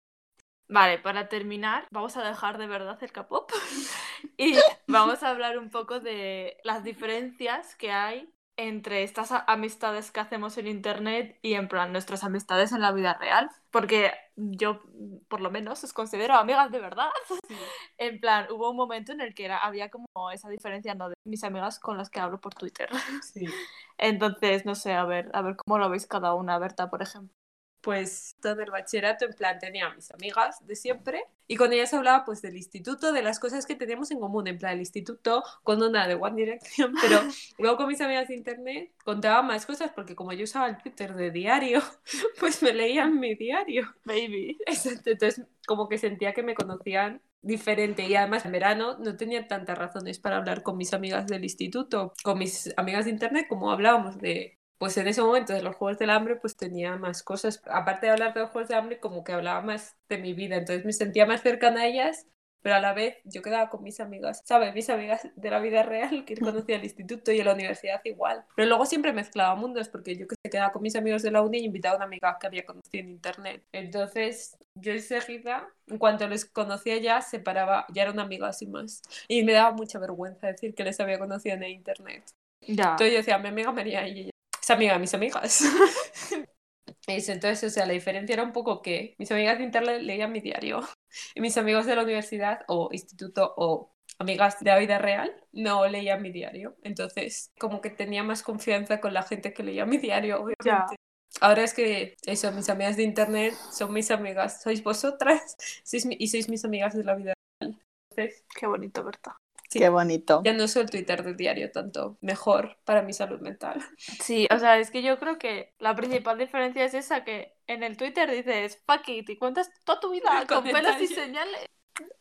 [0.69, 3.51] Vale, para terminar, vamos a dejar de verdad el K-pop
[4.37, 4.55] y
[4.87, 10.57] vamos a hablar un poco de las diferencias que hay entre estas amistades que hacemos
[10.57, 14.81] en internet y en plan nuestras amistades en la vida real, porque yo
[15.27, 17.09] por lo menos os considero amigas de verdad.
[17.97, 21.09] En plan, hubo un momento en el que era, había como esa diferencia ¿no?
[21.09, 22.89] de mis amigas con las que hablo por Twitter.
[23.21, 23.45] Sí.
[23.97, 27.38] Entonces, no sé, a ver, a ver cómo lo veis cada una, Berta, por ejemplo.
[27.81, 31.93] Pues todo el bachillerato, en plan, tenía a mis amigas de siempre y con ellas
[31.95, 35.43] hablaba pues del instituto, de las cosas que teníamos en común, en plan, el instituto
[35.63, 37.19] con una de One Direction, pero
[37.57, 41.15] luego con mis amigas de internet contaba más cosas porque como yo usaba el Twitter
[41.15, 41.81] de diario,
[42.39, 43.95] pues me leían mi diario.
[44.05, 44.59] Baby.
[44.67, 49.47] Exacto, entonces como que sentía que me conocían diferente y además en verano no tenía
[49.47, 53.71] tantas razones para hablar con mis amigas del instituto, con mis amigas de internet, como
[53.71, 57.61] hablábamos de, pues en ese momento de los Juegos del Hambre, pues tenía más cosas,
[57.69, 60.55] aparte de hablar de los Juegos del Hambre, como que hablaba más de mi vida,
[60.55, 62.25] entonces me sentía más cercana a ellas.
[62.61, 64.73] Pero a la vez yo quedaba con mis amigas, ¿sabes?
[64.73, 68.43] Mis amigas de la vida real que conocía el instituto y en la universidad igual.
[68.53, 71.41] Pero luego siempre mezclaba mundos porque yo que sé, quedaba con mis amigos de la
[71.41, 73.63] uni y invitaba a una amiga que había conocido en internet.
[73.71, 79.03] Entonces yo enseguida, en cuanto les conocía ya, separaba, ya era una amiga así más.
[79.29, 82.25] Y me daba mucha vergüenza decir que les había conocido en internet.
[82.61, 82.91] Ya.
[82.91, 84.31] Entonces yo decía, mi amiga María y ella,
[84.69, 85.63] es amiga de mis amigas.
[87.07, 90.41] Entonces, o sea, la diferencia era un poco que mis amigas de internet leían mi
[90.41, 90.81] diario
[91.35, 95.87] y mis amigos de la universidad o instituto o amigas de la vida real no
[95.87, 96.75] leían mi diario.
[96.83, 100.95] Entonces, como que tenía más confianza con la gente que leía mi diario, obviamente.
[101.41, 106.17] Ahora es que eso, mis amigas de internet son mis amigas, sois vosotras sois mi-
[106.19, 107.79] y sois mis amigas de la vida real.
[108.11, 109.37] Entonces, Qué bonito, Berta.
[109.69, 109.79] Sí.
[109.79, 110.41] Qué bonito.
[110.43, 113.79] ya no uso el Twitter del diario tanto, mejor para mi salud mental.
[113.97, 117.83] Sí, o sea, es que yo creo que la principal diferencia es esa, que en
[117.83, 121.65] el Twitter dices fuck it y cuentas toda tu vida Con con pelos y señales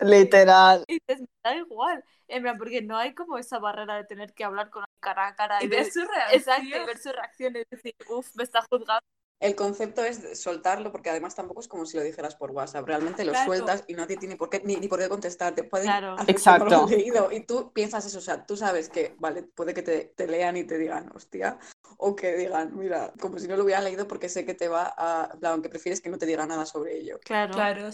[0.01, 0.85] Literal.
[0.87, 2.05] y dices, me da igual.
[2.29, 5.35] En plan, porque no hay como esa barrera de tener que hablar con cara a
[5.37, 6.41] cara y, Y ver ver- su reacción.
[6.41, 9.03] Exacto, y ver su reacción y decir, uff, me está juzgando.
[9.41, 12.87] El concepto es soltarlo porque además tampoco es como si lo dijeras por WhatsApp.
[12.87, 13.45] Realmente lo Claro.
[13.45, 15.63] sueltas y nadie tiene por qué, ni, ni por qué contestarte.
[15.65, 16.17] Pueden Claro.
[16.27, 16.87] Exacto.
[16.89, 18.19] leído y tú piensas eso.
[18.19, 21.59] O sea, tú sabes que, vale, puede que te, te lean y te digan, hostia,
[21.99, 24.93] o que digan, mira, como si no lo hubieran leído porque sé que te va
[24.97, 25.31] a.
[25.45, 27.19] Aunque prefieres que no te diga nada sobre ello.
[27.25, 27.91] Claro, claro,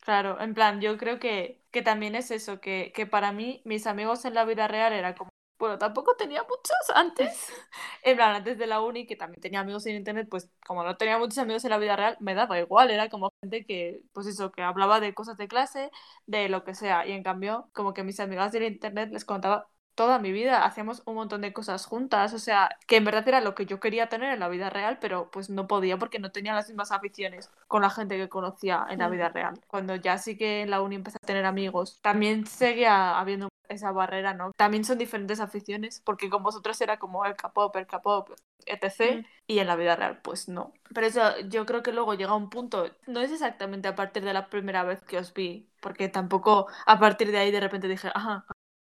[0.00, 3.86] Claro, En plan, yo creo que, que también es eso, que, que para mí mis
[3.86, 5.30] amigos en la vida real era como,
[5.64, 7.52] bueno, tampoco tenía muchos antes.
[8.02, 10.96] En plan, antes de la uni, que también tenía amigos en internet, pues como no
[10.96, 14.26] tenía muchos amigos en la vida real, me daba igual, era como gente que, pues
[14.26, 15.90] eso, que hablaba de cosas de clase,
[16.26, 17.06] de lo que sea.
[17.06, 21.02] Y en cambio, como que mis amigas del internet les contaba toda mi vida, hacíamos
[21.06, 24.08] un montón de cosas juntas, o sea, que en verdad era lo que yo quería
[24.08, 27.50] tener en la vida real, pero pues no podía porque no tenía las mismas aficiones
[27.68, 29.60] con la gente que conocía en la vida real.
[29.68, 33.92] Cuando ya sí que en la uni empecé a tener amigos, también seguía habiendo esa
[33.92, 34.52] barrera, ¿no?
[34.56, 38.30] También son diferentes aficiones, porque con vosotros era como el K-pop, el K-pop,
[38.66, 39.16] etc.
[39.16, 39.24] Mm.
[39.46, 40.72] Y en la vida real, pues no.
[40.94, 44.32] Pero eso, yo creo que luego llega un punto, no es exactamente a partir de
[44.32, 48.08] la primera vez que os vi, porque tampoco a partir de ahí de repente dije,
[48.14, 48.46] ajá,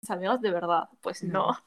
[0.10, 1.48] amigos de verdad, pues no.
[1.48, 1.58] No.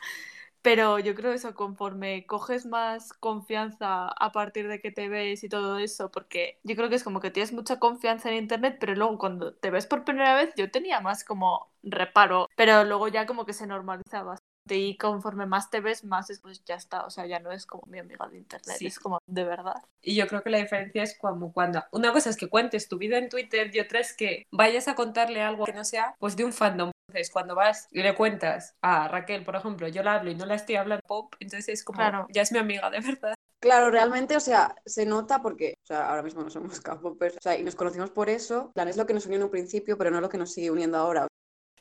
[0.66, 5.48] Pero yo creo eso, conforme coges más confianza a partir de que te ves y
[5.48, 8.96] todo eso, porque yo creo que es como que tienes mucha confianza en internet, pero
[8.96, 13.26] luego cuando te ves por primera vez yo tenía más como reparo, pero luego ya
[13.26, 17.06] como que se normaliza bastante y conforme más te ves, más es pues ya está,
[17.06, 18.88] o sea, ya no es como mi amiga de internet, Sí.
[18.88, 19.80] es como de verdad.
[20.02, 22.98] Y yo creo que la diferencia es como cuando una cosa es que cuentes tu
[22.98, 26.36] vida en Twitter y otra es que vayas a contarle algo que no sea pues
[26.36, 26.90] de un fandom.
[27.08, 30.44] Entonces, cuando vas y le cuentas a Raquel, por ejemplo, yo la hablo y no
[30.44, 32.26] la estoy hablando pop, entonces es como, Claro.
[32.30, 33.34] ya es mi amiga de verdad.
[33.60, 37.40] Claro, realmente, o sea, se nota porque, o sea, ahora mismo no somos K-popers, o
[37.40, 38.66] sea, y nos conocimos por eso.
[38.66, 40.52] En plan, es lo que nos unió en un principio, pero no lo que nos
[40.52, 41.26] sigue uniendo ahora.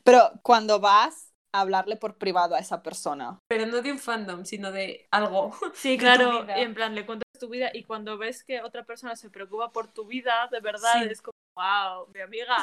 [0.02, 3.38] Pero cuando vas a hablarle por privado a esa persona.
[3.48, 5.50] Pero no de un fandom, sino de algo.
[5.74, 9.14] Sí, claro, y en plan le cuentas tu vida y cuando ves que otra persona
[9.16, 11.08] se preocupa por tu vida, de verdad, Sí.
[11.10, 12.56] es como, wow, mi amiga.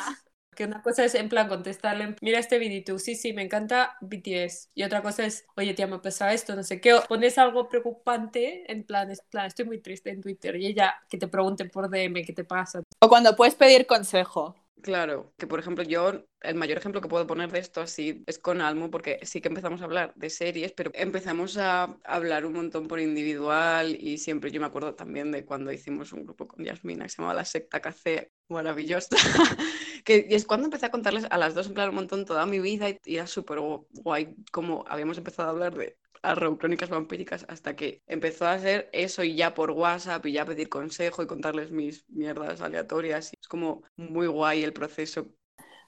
[0.55, 3.43] Que una cosa es en plan contestarle, mira este vídeo y tú, sí, sí, me
[3.43, 4.69] encanta BTS.
[4.75, 6.93] Y otra cosa es, oye, tía, me pasa esto, no sé qué.
[6.93, 10.55] O pones algo preocupante, en plan, es plan, estoy muy triste en Twitter.
[10.55, 12.81] Y ella que te pregunte por DM qué te pasa.
[12.99, 14.55] O cuando puedes pedir consejo.
[14.81, 18.37] Claro, que por ejemplo yo, el mayor ejemplo que puedo poner de esto así es
[18.37, 22.51] con Almo, porque sí que empezamos a hablar de series, pero empezamos a hablar un
[22.53, 26.65] montón por individual y siempre yo me acuerdo también de cuando hicimos un grupo con
[26.65, 29.07] Yasmina que se llamaba La Secta Café, maravillosa,
[30.03, 32.45] que y es cuando empecé a contarles a las dos en plan un montón toda
[32.45, 33.59] mi vida y, era súper
[33.91, 38.89] guay como habíamos empezado a hablar de a Crónicas Vampíricas hasta que empezó a hacer
[38.93, 43.33] eso y ya por WhatsApp y ya pedir consejo y contarles mis mierdas aleatorias.
[43.39, 45.27] Es como muy guay el proceso.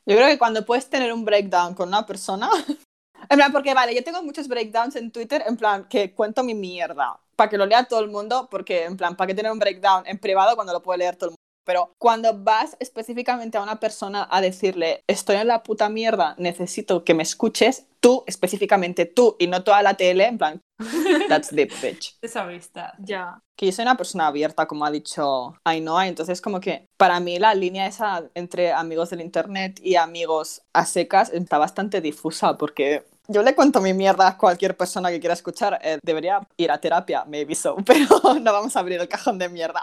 [0.06, 2.50] Yo creo que cuando puedes tener un breakdown con una persona,
[3.30, 6.54] en plan, porque vale, yo tengo muchos breakdowns en Twitter, en plan, que cuento mi
[6.54, 9.60] mierda, para que lo lea todo el mundo, porque en plan, ¿para qué tener un
[9.60, 11.45] breakdown en privado cuando lo puede leer todo el mundo?
[11.66, 17.04] Pero cuando vas específicamente a una persona a decirle, estoy en la puta mierda, necesito
[17.04, 20.62] que me escuches, tú, específicamente tú, y no toda la tele, en plan,
[21.28, 22.18] that's deep, bitch.
[22.22, 22.92] Esa amistad.
[23.00, 23.40] Ya.
[23.58, 27.40] Que yo soy una persona abierta, como ha dicho Ainhoa, entonces como que para mí
[27.40, 33.06] la línea esa entre amigos del internet y amigos a secas está bastante difusa, porque
[33.28, 35.80] yo le cuento mi mierda a cualquier persona que quiera escuchar.
[35.82, 39.50] Eh, debería ir a terapia, maybe so, pero no vamos a abrir el cajón de
[39.50, 39.82] mierda.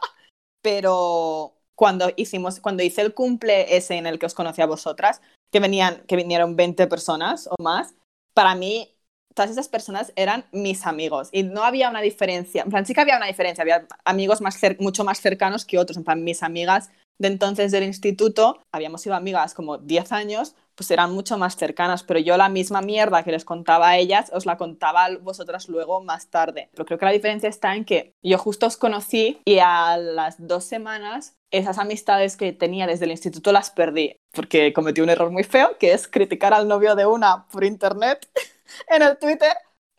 [0.60, 5.20] Pero cuando hicimos, cuando hice el cumple ese en el que os conocí a vosotras,
[5.50, 7.94] que venían, que vinieron 20 personas o más,
[8.34, 8.94] para mí
[9.34, 13.00] todas esas personas eran mis amigos y no había una diferencia, en plan sí que
[13.00, 16.90] había una diferencia, había amigos más mucho más cercanos que otros, en plan mis amigas
[17.18, 22.02] de entonces del instituto, habíamos sido amigas como 10 años, pues eran mucho más cercanas,
[22.02, 26.02] pero yo la misma mierda que les contaba a ellas, os la contaba vosotras luego
[26.02, 26.68] más tarde.
[26.72, 30.46] Pero creo que la diferencia está en que yo justo os conocí y a las
[30.46, 35.30] dos semanas esas amistades que tenía desde el instituto las perdí, porque cometí un error
[35.30, 38.26] muy feo, que es criticar al novio de una por internet
[38.88, 39.52] en el Twitter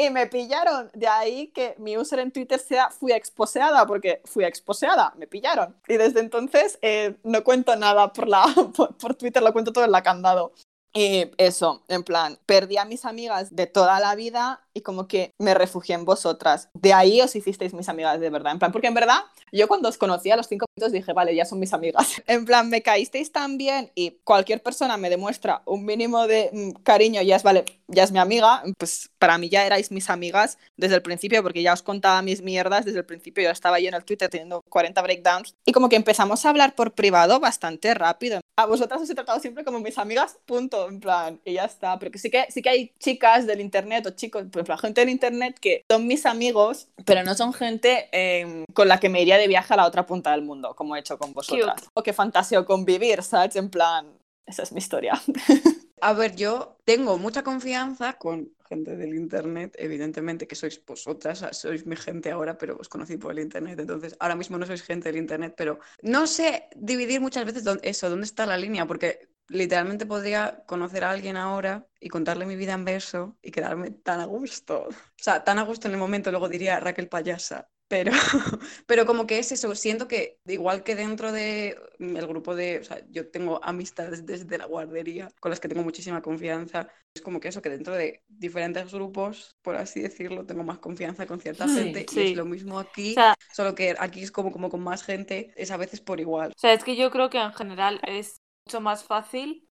[0.05, 0.89] y me pillaron.
[0.93, 5.75] De ahí que mi user en Twitter sea fui exposeada, porque fui exposeada, me pillaron.
[5.87, 8.45] Y desde entonces eh, no cuento nada por, la,
[8.99, 10.53] por, Twitter, lo cuento todo en la candado.
[10.95, 15.31] Y eso, en plan, perdí a mis amigas de toda la vida y como que
[15.39, 16.69] me refugié en vosotras.
[16.75, 18.51] De ahí os hicisteis mis amigas de verdad.
[18.51, 21.35] En plan, porque en verdad, yo cuando os conocí a los cinco minutos dije, vale,
[21.35, 22.21] ya son mis amigas.
[22.27, 26.83] En plan, me caísteis tan bien y cualquier persona me demuestra un mínimo de mm,
[26.83, 30.57] cariño, ya es, vale, ya es mi amiga, pues para mí ya erais mis amigas
[30.77, 33.43] desde el principio, porque ya os contaba mis mierdas desde el principio.
[33.43, 36.75] Yo estaba yo en el Twitter teniendo 40 breakdowns y como que empezamos a hablar
[36.75, 38.41] por privado bastante rápido.
[38.57, 41.97] A vosotras os he tratado siempre como mis amigas, punto, en plan, y ya está.
[41.99, 45.01] Pero que sí que, sí que hay chicas del internet o chicos, pues la gente
[45.01, 49.21] del internet que son mis amigos, pero no son gente em, con la que me
[49.21, 51.81] iría de viaje a la otra punta del mundo, como he hecho con vosotras.
[51.93, 53.55] O que fantaseo convivir, ¿sabes?
[53.55, 54.07] En plan,
[54.45, 55.19] esa es mi historia.
[56.09, 58.37] A ver, yo tengo mucha confianza con
[58.69, 63.31] gente del internet, evidentemente que sois vosotras, sois mi gente ahora, pero os conocí por
[63.31, 65.73] el internet, entonces ahora mismo no sois gente del internet, pero
[66.15, 66.47] no sé
[66.91, 69.09] dividir muchas veces eso, dónde está la línea, porque
[69.47, 74.19] literalmente podría conocer a alguien ahora y contarle mi vida en verso y quedarme tan
[74.19, 74.75] a gusto.
[74.89, 77.69] O sea, tan a gusto en el momento, luego diría Raquel Payasa.
[77.93, 78.11] Pero,
[78.87, 82.83] pero como que es eso, siento que igual que dentro del el grupo de, o
[82.83, 87.39] sea, yo tengo amistades desde la guardería con las que tengo muchísima confianza, es como
[87.39, 91.67] que eso, que dentro de diferentes grupos, por así decirlo, tengo más confianza con cierta
[91.67, 93.13] gente y es lo mismo aquí,
[93.51, 96.49] solo que aquí es como, como con más gente, es a veces por igual.
[96.49, 99.67] O sea, es que yo creo que en general es mucho más fácil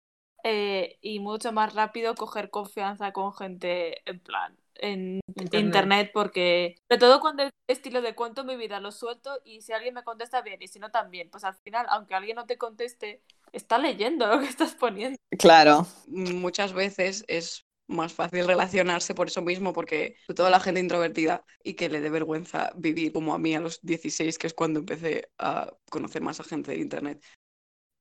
[0.43, 6.11] eh, y mucho más rápido coger confianza con gente en plan en internet.
[6.13, 9.93] porque sobre todo cuando el estilo de cuento mi vida lo suelto y si alguien
[9.93, 13.21] me contesta bien y si no también pues al final aunque alguien no te conteste
[13.51, 19.41] está leyendo lo que estás poniendo claro muchas veces es más fácil relacionarse por eso
[19.41, 23.55] mismo, porque toda la gente introvertida y que le dé vergüenza vivir como a mí
[23.55, 27.23] a los 16, que es cuando empecé a conocer más a gente de Internet,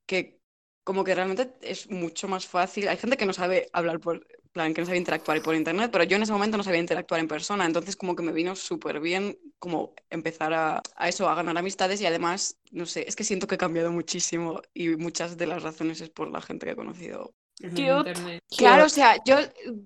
[0.06, 0.40] que
[0.84, 2.88] como que realmente es mucho más fácil.
[2.88, 4.26] Hay gente que no sabe hablar por
[4.56, 7.20] plan, que no sabe interactuar por internet, pero yo en ese momento no sabía interactuar
[7.20, 11.34] en persona, entonces como que me vino súper bien como empezar a, a, eso, a
[11.34, 15.36] ganar amistades y además, no sé, es que siento que he cambiado muchísimo y muchas
[15.36, 17.34] de las razones es por la gente que he conocido.
[17.58, 18.42] Cute.
[18.58, 19.36] Claro, o sea, yo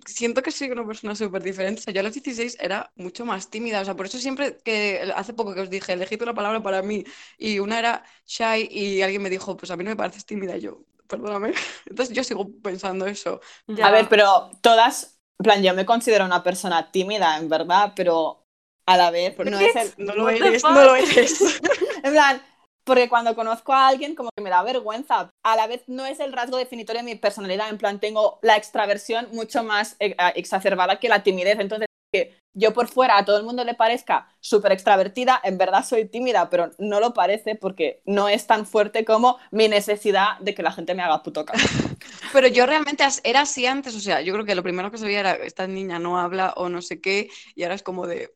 [0.05, 1.81] siento que soy una persona súper diferente.
[1.81, 3.81] O sea, yo a los 16 era mucho más tímida.
[3.81, 6.83] O sea, por eso siempre que hace poco que os dije, elegí una palabra para
[6.83, 7.05] mí
[7.39, 10.57] y una era shy y alguien me dijo, pues a mí no me pareces tímida.
[10.57, 11.53] Y yo, perdóname.
[11.87, 13.41] Entonces yo sigo pensando eso.
[13.83, 18.47] A ver, pero todas, en plan, yo me considero una persona tímida, en verdad, pero
[18.87, 21.61] a la vez no, es el, no lo eres, no lo eres.
[22.03, 22.43] en plan,
[22.85, 25.31] porque cuando conozco a alguien como que me da vergüenza.
[25.45, 28.57] A la vez no es el rasgo definitorio de mi personalidad, en plan tengo la
[28.57, 33.39] extraversión mucho más eh, exacerbada que la timidez, entonces que yo por fuera a todo
[33.39, 38.03] el mundo le parezca súper extravertida, en verdad soy tímida, pero no lo parece porque
[38.05, 41.67] no es tan fuerte como mi necesidad de que la gente me haga puto caso.
[42.33, 45.21] Pero yo realmente era así antes, o sea, yo creo que lo primero que sabía
[45.21, 48.35] era esta niña no habla o no sé qué, y ahora es como de,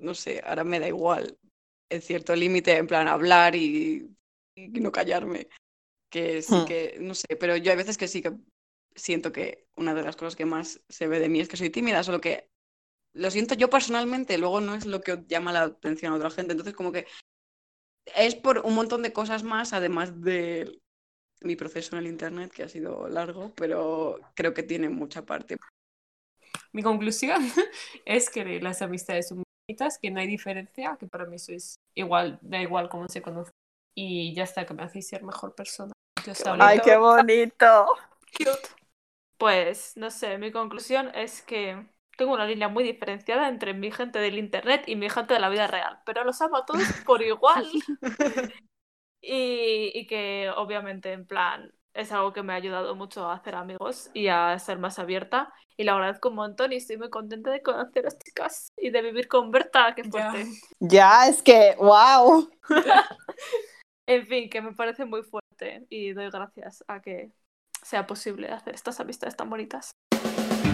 [0.00, 1.36] no sé, ahora me da igual
[1.90, 4.08] en cierto límite, en plan hablar y,
[4.56, 5.48] no callarme.
[6.10, 6.64] Que sí hmm.
[6.64, 8.32] que, no sé, pero yo hay veces que sí que
[8.94, 11.70] siento que una de las cosas que más se ve de mí es que soy
[11.70, 12.48] tímida, solo que
[13.14, 16.52] lo siento yo personalmente, luego no es lo que llama la atención a otra gente.
[16.52, 17.06] Entonces, como que
[18.06, 20.80] es por un montón de cosas más, además de
[21.40, 25.56] mi proceso en el Internet, que ha sido largo, pero creo que tiene mucha parte.
[26.72, 27.40] Mi conclusión
[28.04, 32.38] es que las amistades son bonitas, que no hay diferencia, que para mí sois igual,
[32.42, 33.52] da igual cómo se conoce.
[33.96, 35.92] Y ya está, que me hacéis ser mejor persona.
[36.58, 37.86] ¡Ay, qué bonito!
[38.36, 38.68] Cute.
[39.38, 41.86] Pues, no sé, mi conclusión es que
[42.16, 45.48] tengo una línea muy diferenciada entre mi gente del internet y mi gente de la
[45.48, 47.66] vida real, pero los amo a todos por igual.
[49.20, 54.10] y, que obviamente en plan es algo que me ha ayudado mucho a hacer amigos
[54.12, 55.52] y a ser más abierta.
[55.76, 58.90] Y la agradezco un montón y estoy muy contenta de conocer a las chicas y
[58.90, 60.46] de vivir con Berta, que fuerte.
[60.78, 62.48] Ya, es que, wow.
[64.06, 67.32] en fin, que me parece muy fuerte y doy gracias a que
[67.82, 69.90] sea posible hacer estas amistades tan bonitas.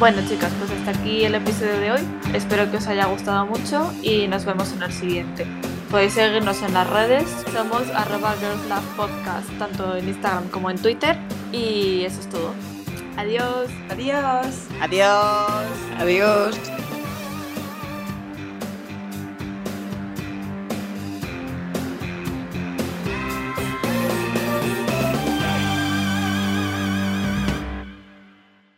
[0.01, 2.01] Bueno chicas, pues hasta aquí el episodio de hoy.
[2.33, 5.47] Espero que os haya gustado mucho y nos vemos en el siguiente.
[5.91, 8.35] Podéis seguirnos en las redes, somos arroba
[8.97, 11.19] Podcast, tanto en Instagram como en Twitter.
[11.53, 12.55] Y eso es todo.
[13.19, 13.69] Adiós.
[13.91, 14.69] Adiós.
[14.81, 15.71] Adiós.
[15.99, 16.80] Adiós.